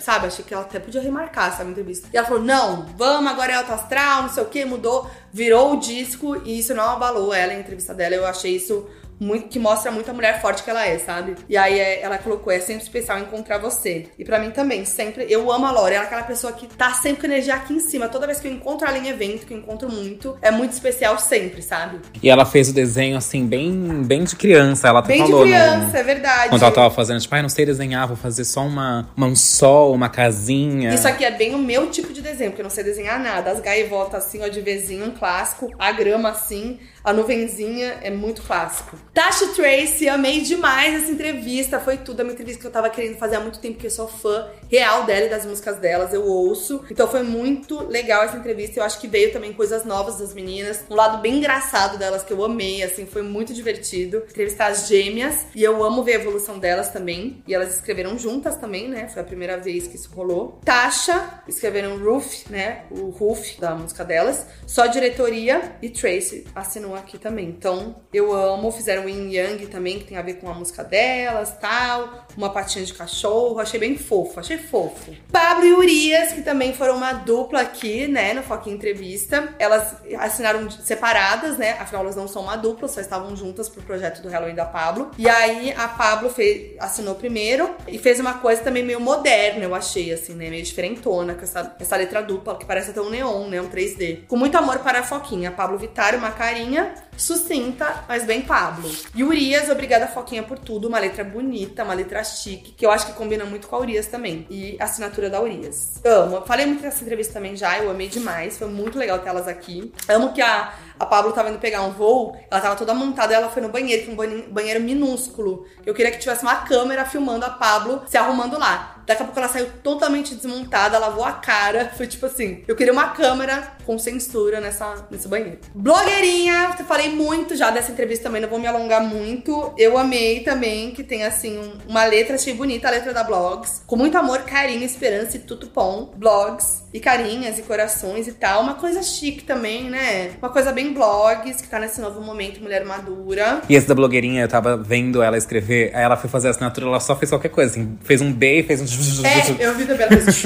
[0.01, 2.09] Sabe, achei que ela até podia remarcar essa entrevista.
[2.13, 5.75] E ela falou: não, vamos, agora é alto astral, não sei o que, mudou, virou
[5.75, 8.15] o disco e isso não abalou ela, a entrevista dela.
[8.15, 8.89] Eu achei isso
[9.19, 11.35] muito que mostra muito a mulher forte que ela é, sabe?
[11.49, 14.07] E aí é, ela colocou, é sempre especial encontrar você.
[14.19, 15.27] E pra mim também, sempre.
[15.29, 17.81] Eu amo a Lore, ela é aquela pessoa que tá sempre com energia aqui em
[17.81, 18.09] cima.
[18.09, 21.19] Toda vez que eu encontro ela em evento, que eu encontro muito, é muito especial
[21.19, 21.99] sempre, sabe?
[22.23, 24.89] E ela fez o desenho, assim, bem, bem de criança.
[24.89, 26.01] Ela até Bem de falou, criança, né?
[26.01, 26.49] é verdade.
[26.51, 29.37] Quando ela tava fazendo, tipo, ai, não sei desenhar, vou fazer só uma, uma- um
[29.37, 30.95] sol, uma casinha.
[30.95, 33.51] Isso aqui é bem o meu tipo de desenho, porque eu não sei desenhar nada.
[33.51, 35.71] As gaivotas assim, ó, de vezinho, um clássico.
[35.79, 38.97] A grama assim, a nuvenzinha é muito clássico.
[39.17, 41.81] Tasha Tracy, amei demais essa entrevista.
[41.81, 42.21] Foi tudo.
[42.21, 44.47] É uma entrevista que eu tava querendo fazer há muito tempo, porque eu sou fã
[44.71, 46.13] real dela e das músicas delas.
[46.13, 46.85] Eu ouço.
[46.91, 48.81] Então foi muito legal essa entrevista.
[48.81, 50.85] Eu acho que veio também coisas novas das meninas.
[50.91, 54.19] Um lado bem engraçado delas que eu amei, assim, foi muito divertido.
[54.29, 55.47] Entrevistar as gêmeas.
[55.55, 57.43] E eu amo ver a evolução delas também.
[57.47, 59.09] E elas escreveram juntas também, né?
[59.09, 60.61] Foi a primeira vez que isso rolou.
[60.65, 62.85] Tasha, escreveram Roof, né?
[62.91, 64.47] O Roof da música delas.
[64.67, 65.77] Só diretoria.
[65.83, 67.49] E Tracy assinou aqui também.
[67.49, 68.71] Então eu amo.
[68.71, 72.27] Fizeram Yin Yang também, que tem a ver com a música delas tal.
[72.37, 73.59] Uma patinha de cachorro.
[73.59, 74.39] Achei bem fofo.
[74.41, 75.15] Achei fofo.
[75.31, 78.35] Pablo e Urias, que também foram uma dupla aqui, né?
[78.35, 79.55] No Foquinha Entrevista.
[79.59, 81.73] Elas assinaram separadas, né?
[81.79, 85.11] Afinal, elas não são uma dupla, só estavam juntas pro projeto do Halloween da Pablo.
[85.19, 89.75] E aí a Pablo fez, assinou primeiro e fez uma coisa também meio moderna, eu
[89.75, 90.49] achei, assim, né?
[90.51, 93.61] Meio diferentona, com essa, essa letra dupla, que parece até um neon, né?
[93.61, 94.27] Um 3D.
[94.27, 95.51] Com muito amor para a Foquinha.
[95.51, 98.91] Pablo Vittar, uma carinha sucinta, mas bem Pablo.
[99.15, 103.07] E Urias, obrigada Foquinha por tudo, uma letra bonita, uma letra chique, que eu acho
[103.07, 104.46] que combina muito com a Urias também.
[104.49, 106.01] E assinatura da Urias.
[106.05, 106.43] Amo.
[106.43, 109.93] Falei muito nessa entrevista também já, eu amei demais, foi muito legal ter elas aqui.
[110.09, 113.51] Amo que a a Pablo tava indo pegar um voo, ela tava toda montada, ela
[113.51, 115.67] foi no banheiro, que é um banheiro minúsculo.
[115.85, 118.96] Eu queria que tivesse uma câmera filmando a Pablo se arrumando lá.
[119.07, 121.93] Daqui a pouco ela saiu totalmente desmontada, lavou a cara.
[121.97, 125.59] Foi tipo assim: eu queria uma câmera com censura nessa, nesse banheiro.
[125.75, 129.73] Blogueirinha, falei muito já dessa entrevista também, não vou me alongar muito.
[129.79, 133.83] Eu amei também que tem assim um, uma letra, achei bonita a letra da Blogs.
[133.87, 136.13] Com muito amor, carinho, esperança e tudo bom.
[136.17, 138.63] Blogs e carinhas e corações e tal.
[138.63, 140.33] Uma coisa chique também, né?
[140.41, 143.61] Uma coisa bem blogs, que tá nesse novo momento, mulher madura.
[143.69, 146.87] E esse da blogueirinha, eu tava vendo ela escrever, aí ela foi fazer a assinatura,
[146.87, 147.99] ela só fez qualquer coisa, assim.
[148.03, 148.87] Fez um B, fez um
[149.25, 150.07] é, eu vi também.
[150.07, 150.45] Ela fez...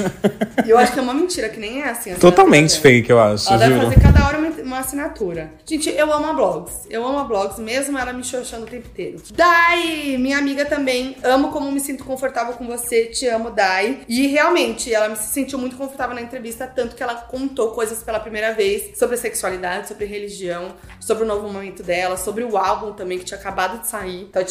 [0.65, 2.13] e eu acho que é uma mentira, que nem é assim.
[2.15, 3.51] Totalmente fake, eu acho.
[3.51, 3.79] Ela juro.
[3.79, 5.51] deve fazer cada hora uma, uma, assinatura.
[5.65, 6.87] Gente, eu amo a blogs.
[6.89, 9.21] Eu amo a blogs, mesmo ela me xoxando o tempo inteiro.
[9.33, 11.15] Dai, minha amiga também.
[11.23, 13.05] Amo como me sinto confortável com você.
[13.05, 14.01] Te amo, Dai.
[14.07, 18.19] E realmente, ela se sentiu muito confortável na entrevista, tanto que ela contou coisas pela
[18.19, 23.17] primeira vez sobre sexualidade, sobre religião, sobre o novo momento dela, sobre o álbum também,
[23.19, 24.23] que tinha acabado de sair.
[24.29, 24.43] Então,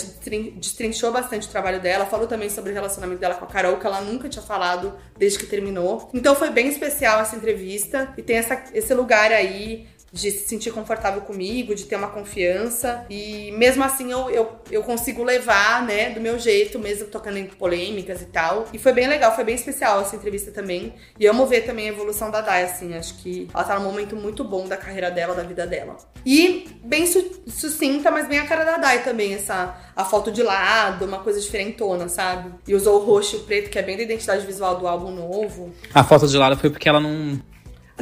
[0.57, 2.07] destrinchou bastante o trabalho dela.
[2.07, 5.39] Falou também sobre o relacionamento dela com a Carol, que ela nunca tinha falado desde
[5.39, 6.09] que terminou.
[6.15, 10.73] Então foi bem especial essa entrevista e tem essa, esse lugar aí de se sentir
[10.73, 13.05] confortável comigo, de ter uma confiança.
[13.09, 17.47] E mesmo assim eu, eu, eu consigo levar, né, do meu jeito, mesmo tocando em
[17.47, 18.67] polêmicas e tal.
[18.73, 20.95] E foi bem legal, foi bem especial essa entrevista também.
[21.19, 22.95] E amo ver também a evolução da Dai, assim.
[22.95, 25.97] Acho que ela tá num momento muito bom da carreira dela, da vida dela.
[26.25, 30.43] E bem su sucinta, mas bem a cara da Dai também, essa a foto de
[30.43, 32.53] lado, uma coisa diferentona, sabe?
[32.67, 35.11] E usou o roxo e o preto, que é bem da identidade visual do álbum
[35.11, 35.73] novo.
[35.95, 37.41] A foto de lado foi porque ela não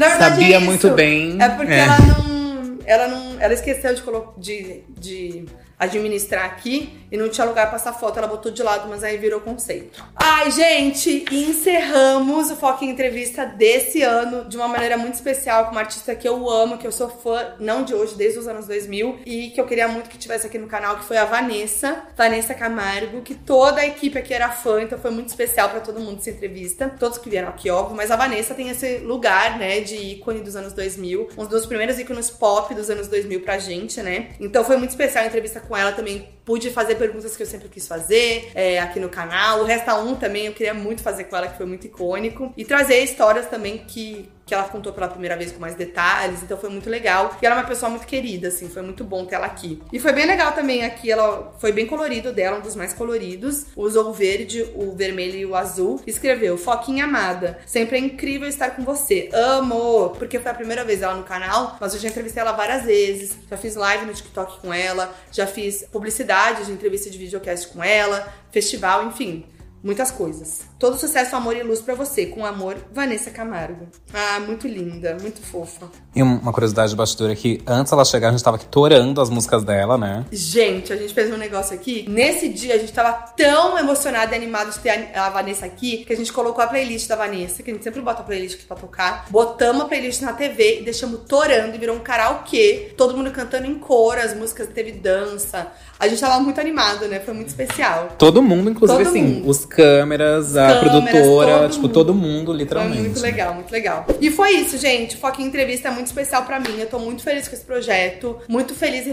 [0.06, 1.36] verdade, sabia é muito bem.
[1.40, 1.78] É porque é.
[1.78, 2.78] ela não.
[2.84, 3.40] Ela não.
[3.40, 4.02] Ela esqueceu de,
[4.38, 5.44] de, de
[5.78, 8.18] administrar aqui e não tinha lugar pra passar foto.
[8.18, 10.04] Ela botou de lado, mas aí virou conceito.
[10.16, 15.72] Ai, gente, encerramos o Foco em Entrevista desse ano de uma maneira muito especial com
[15.72, 18.66] uma artista que eu amo, que eu sou fã, não de hoje, desde os anos
[18.66, 22.02] 2000, e que eu queria muito que tivesse aqui no canal, que foi a Vanessa,
[22.16, 26.00] Vanessa Camargo, que toda a equipe aqui era fã, então foi muito especial para todo
[26.00, 26.92] mundo essa entrevista.
[26.98, 30.56] Todos que vieram aqui, óbvio, mas a Vanessa tem esse lugar, né, de ícone dos
[30.56, 34.30] anos 2000, um dos primeiros ícones pop dos anos 2000 pra gente, né?
[34.40, 37.68] Então foi muito especial a entrevista com ela também pude fazer perguntas que eu sempre
[37.68, 39.60] quis fazer é, aqui no canal.
[39.60, 42.52] O Resta 1 também eu queria muito fazer com ela, que foi muito icônico.
[42.56, 46.56] E trazer histórias também que, que ela contou pela primeira vez com mais detalhes, então
[46.56, 47.36] foi muito legal.
[47.42, 49.82] E ela é uma pessoa muito querida, assim, foi muito bom ter ela aqui.
[49.92, 53.66] E foi bem legal também aqui, ela foi bem colorido dela, um dos mais coloridos.
[53.76, 56.00] Usou o verde, o vermelho e o azul.
[56.06, 59.28] Escreveu: Foquinha amada, sempre é incrível estar com você.
[59.34, 60.10] Amo!
[60.18, 63.36] Porque foi a primeira vez ela no canal, mas eu já entrevistei ela várias vezes.
[63.50, 67.84] Já fiz live no TikTok com ela, já fiz publicidade de entrevista de videocast com
[67.84, 69.44] ela, festival, enfim
[69.82, 70.62] muitas coisas.
[70.78, 72.26] Todo sucesso, amor e luz para você.
[72.26, 73.88] Com amor, Vanessa Camargo.
[74.14, 75.90] Ah, muito linda, muito fofa.
[76.14, 79.28] E uma curiosidade de bastidor aqui, antes ela chegar, a gente tava aqui torando as
[79.28, 80.24] músicas dela, né?
[80.30, 82.06] Gente, a gente fez um negócio aqui.
[82.08, 86.12] Nesse dia, a gente tava tão emocionada e animada de ter a Vanessa aqui, que
[86.12, 88.64] a gente colocou a playlist da Vanessa, que a gente sempre bota a playlist aqui
[88.64, 89.26] pra tocar.
[89.30, 92.92] Botamos a playlist na TV e deixamos torando e virou um karaokê.
[92.96, 95.72] Todo mundo cantando em cor, as músicas teve dança.
[95.98, 97.18] A gente tava muito animado, né?
[97.18, 98.10] Foi muito especial.
[98.16, 99.48] Todo mundo, inclusive, Todo assim, mundo.
[99.48, 101.92] os câmeras, a câmeras, produtora, todo tipo, mundo.
[101.92, 103.00] todo mundo, Foi literalmente.
[103.00, 104.06] muito legal, muito legal.
[104.20, 105.16] E foi isso, gente.
[105.16, 106.78] O Foquinha Entrevista é muito especial pra mim.
[106.78, 108.38] Eu tô muito feliz com esse projeto.
[108.48, 109.10] Muito feliz e,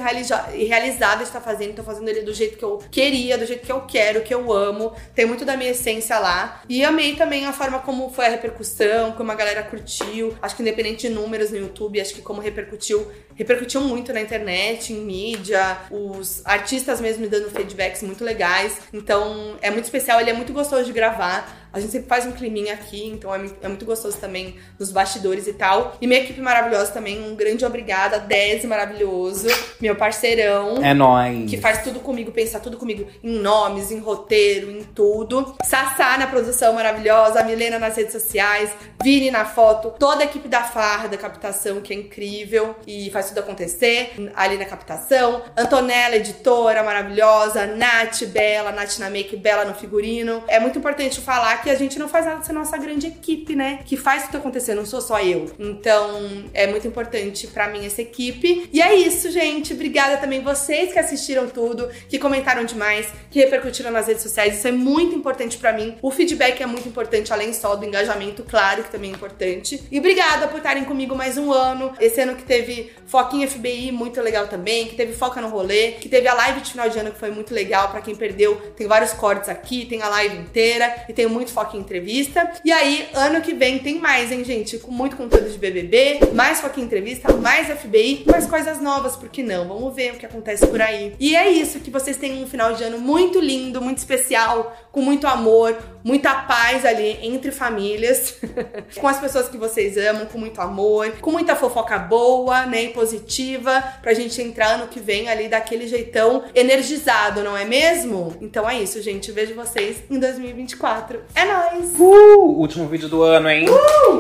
[0.57, 1.75] e realizada de estar fazendo.
[1.75, 4.51] Tô fazendo ele do jeito que eu queria, do jeito que eu quero, que eu
[4.51, 4.93] amo.
[5.13, 6.61] Tem muito da minha essência lá.
[6.67, 10.33] E amei também a forma como foi a repercussão, como a galera curtiu.
[10.41, 14.93] Acho que independente de números no YouTube, acho que como repercutiu, repercutiu muito na internet,
[14.93, 15.77] em mídia.
[15.91, 18.79] Os artistas mesmo me dando feedbacks muito legais.
[18.93, 21.64] Então é muito especial, ele é muito gostoso de gravar.
[21.75, 25.45] A gente sempre faz um climinha aqui, então é, é muito gostoso também nos bastidores
[25.45, 25.97] e tal.
[25.99, 28.17] E minha equipe maravilhosa também, um grande obrigada.
[28.17, 29.47] Desi maravilhoso,
[29.81, 30.81] meu parceirão.
[30.81, 31.49] É nóis.
[31.49, 35.53] Que faz tudo comigo, pensa tudo comigo em nomes, em roteiro, em tudo.
[35.65, 38.71] Sassá na produção maravilhosa, a Milena nas redes sociais,
[39.03, 43.27] Vini na foto, toda a equipe da Farra da captação, que é incrível e faz
[43.27, 45.41] tudo acontecer ali na captação.
[45.57, 50.41] Antonella, editora maravilhosa, Nath, Bela, Nath na make, Bela no figurino.
[50.47, 53.79] É muito importante falar que a gente não faz nada sem nossa grande equipe, né?
[53.85, 55.51] Que faz tudo acontecer, não sou só eu.
[55.59, 58.69] Então, é muito importante pra mim essa equipe.
[58.71, 59.73] E é isso, gente.
[59.73, 64.57] Obrigada também vocês que assistiram tudo, que comentaram demais, que repercutiram nas redes sociais.
[64.57, 65.95] Isso é muito importante pra mim.
[66.01, 69.81] O feedback é muito importante, além só do engajamento, claro que também é importante.
[69.91, 71.93] E obrigada por estarem comigo mais um ano.
[71.99, 76.09] Esse ano que teve Foquinha FBI, muito legal também, que teve Foca no Rolê, que
[76.09, 78.55] teve a live de final de ano que foi muito legal pra quem perdeu.
[78.75, 82.51] Tem vários cortes aqui, tem a live inteira e tem muito Foca em entrevista.
[82.65, 84.77] E aí, ano que vem tem mais, hein, gente?
[84.77, 89.29] Com muito conteúdo de BBB, mais Foca em entrevista, mais FBI, mais coisas novas, por
[89.29, 89.65] que não?
[89.65, 91.15] Vamos ver o que acontece por aí.
[91.17, 95.01] E é isso, que vocês tenham um final de ano muito lindo, muito especial, com
[95.01, 98.37] muito amor, muita paz ali entre famílias,
[98.95, 102.89] com as pessoas que vocês amam, com muito amor, com muita fofoca boa, né, e
[102.89, 108.35] positiva, pra gente entrar ano que vem ali daquele jeitão energizado, não é mesmo?
[108.39, 109.31] Então é isso, gente.
[109.31, 111.21] Vejo vocês em 2024.
[111.33, 111.93] É nóis!
[111.97, 113.65] Uh, último vídeo do ano, hein?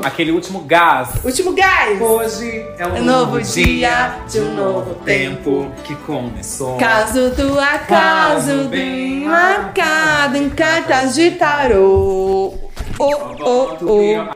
[0.03, 1.09] Aquele último gás.
[1.23, 2.01] Último gás!
[2.01, 6.77] Hoje é um É novo dia de um novo tempo que começou.
[6.77, 11.74] Caso do acaso bem marcado em cartas de tarô.
[11.77, 12.71] Oh,
[13.01, 14.31] oh, oh.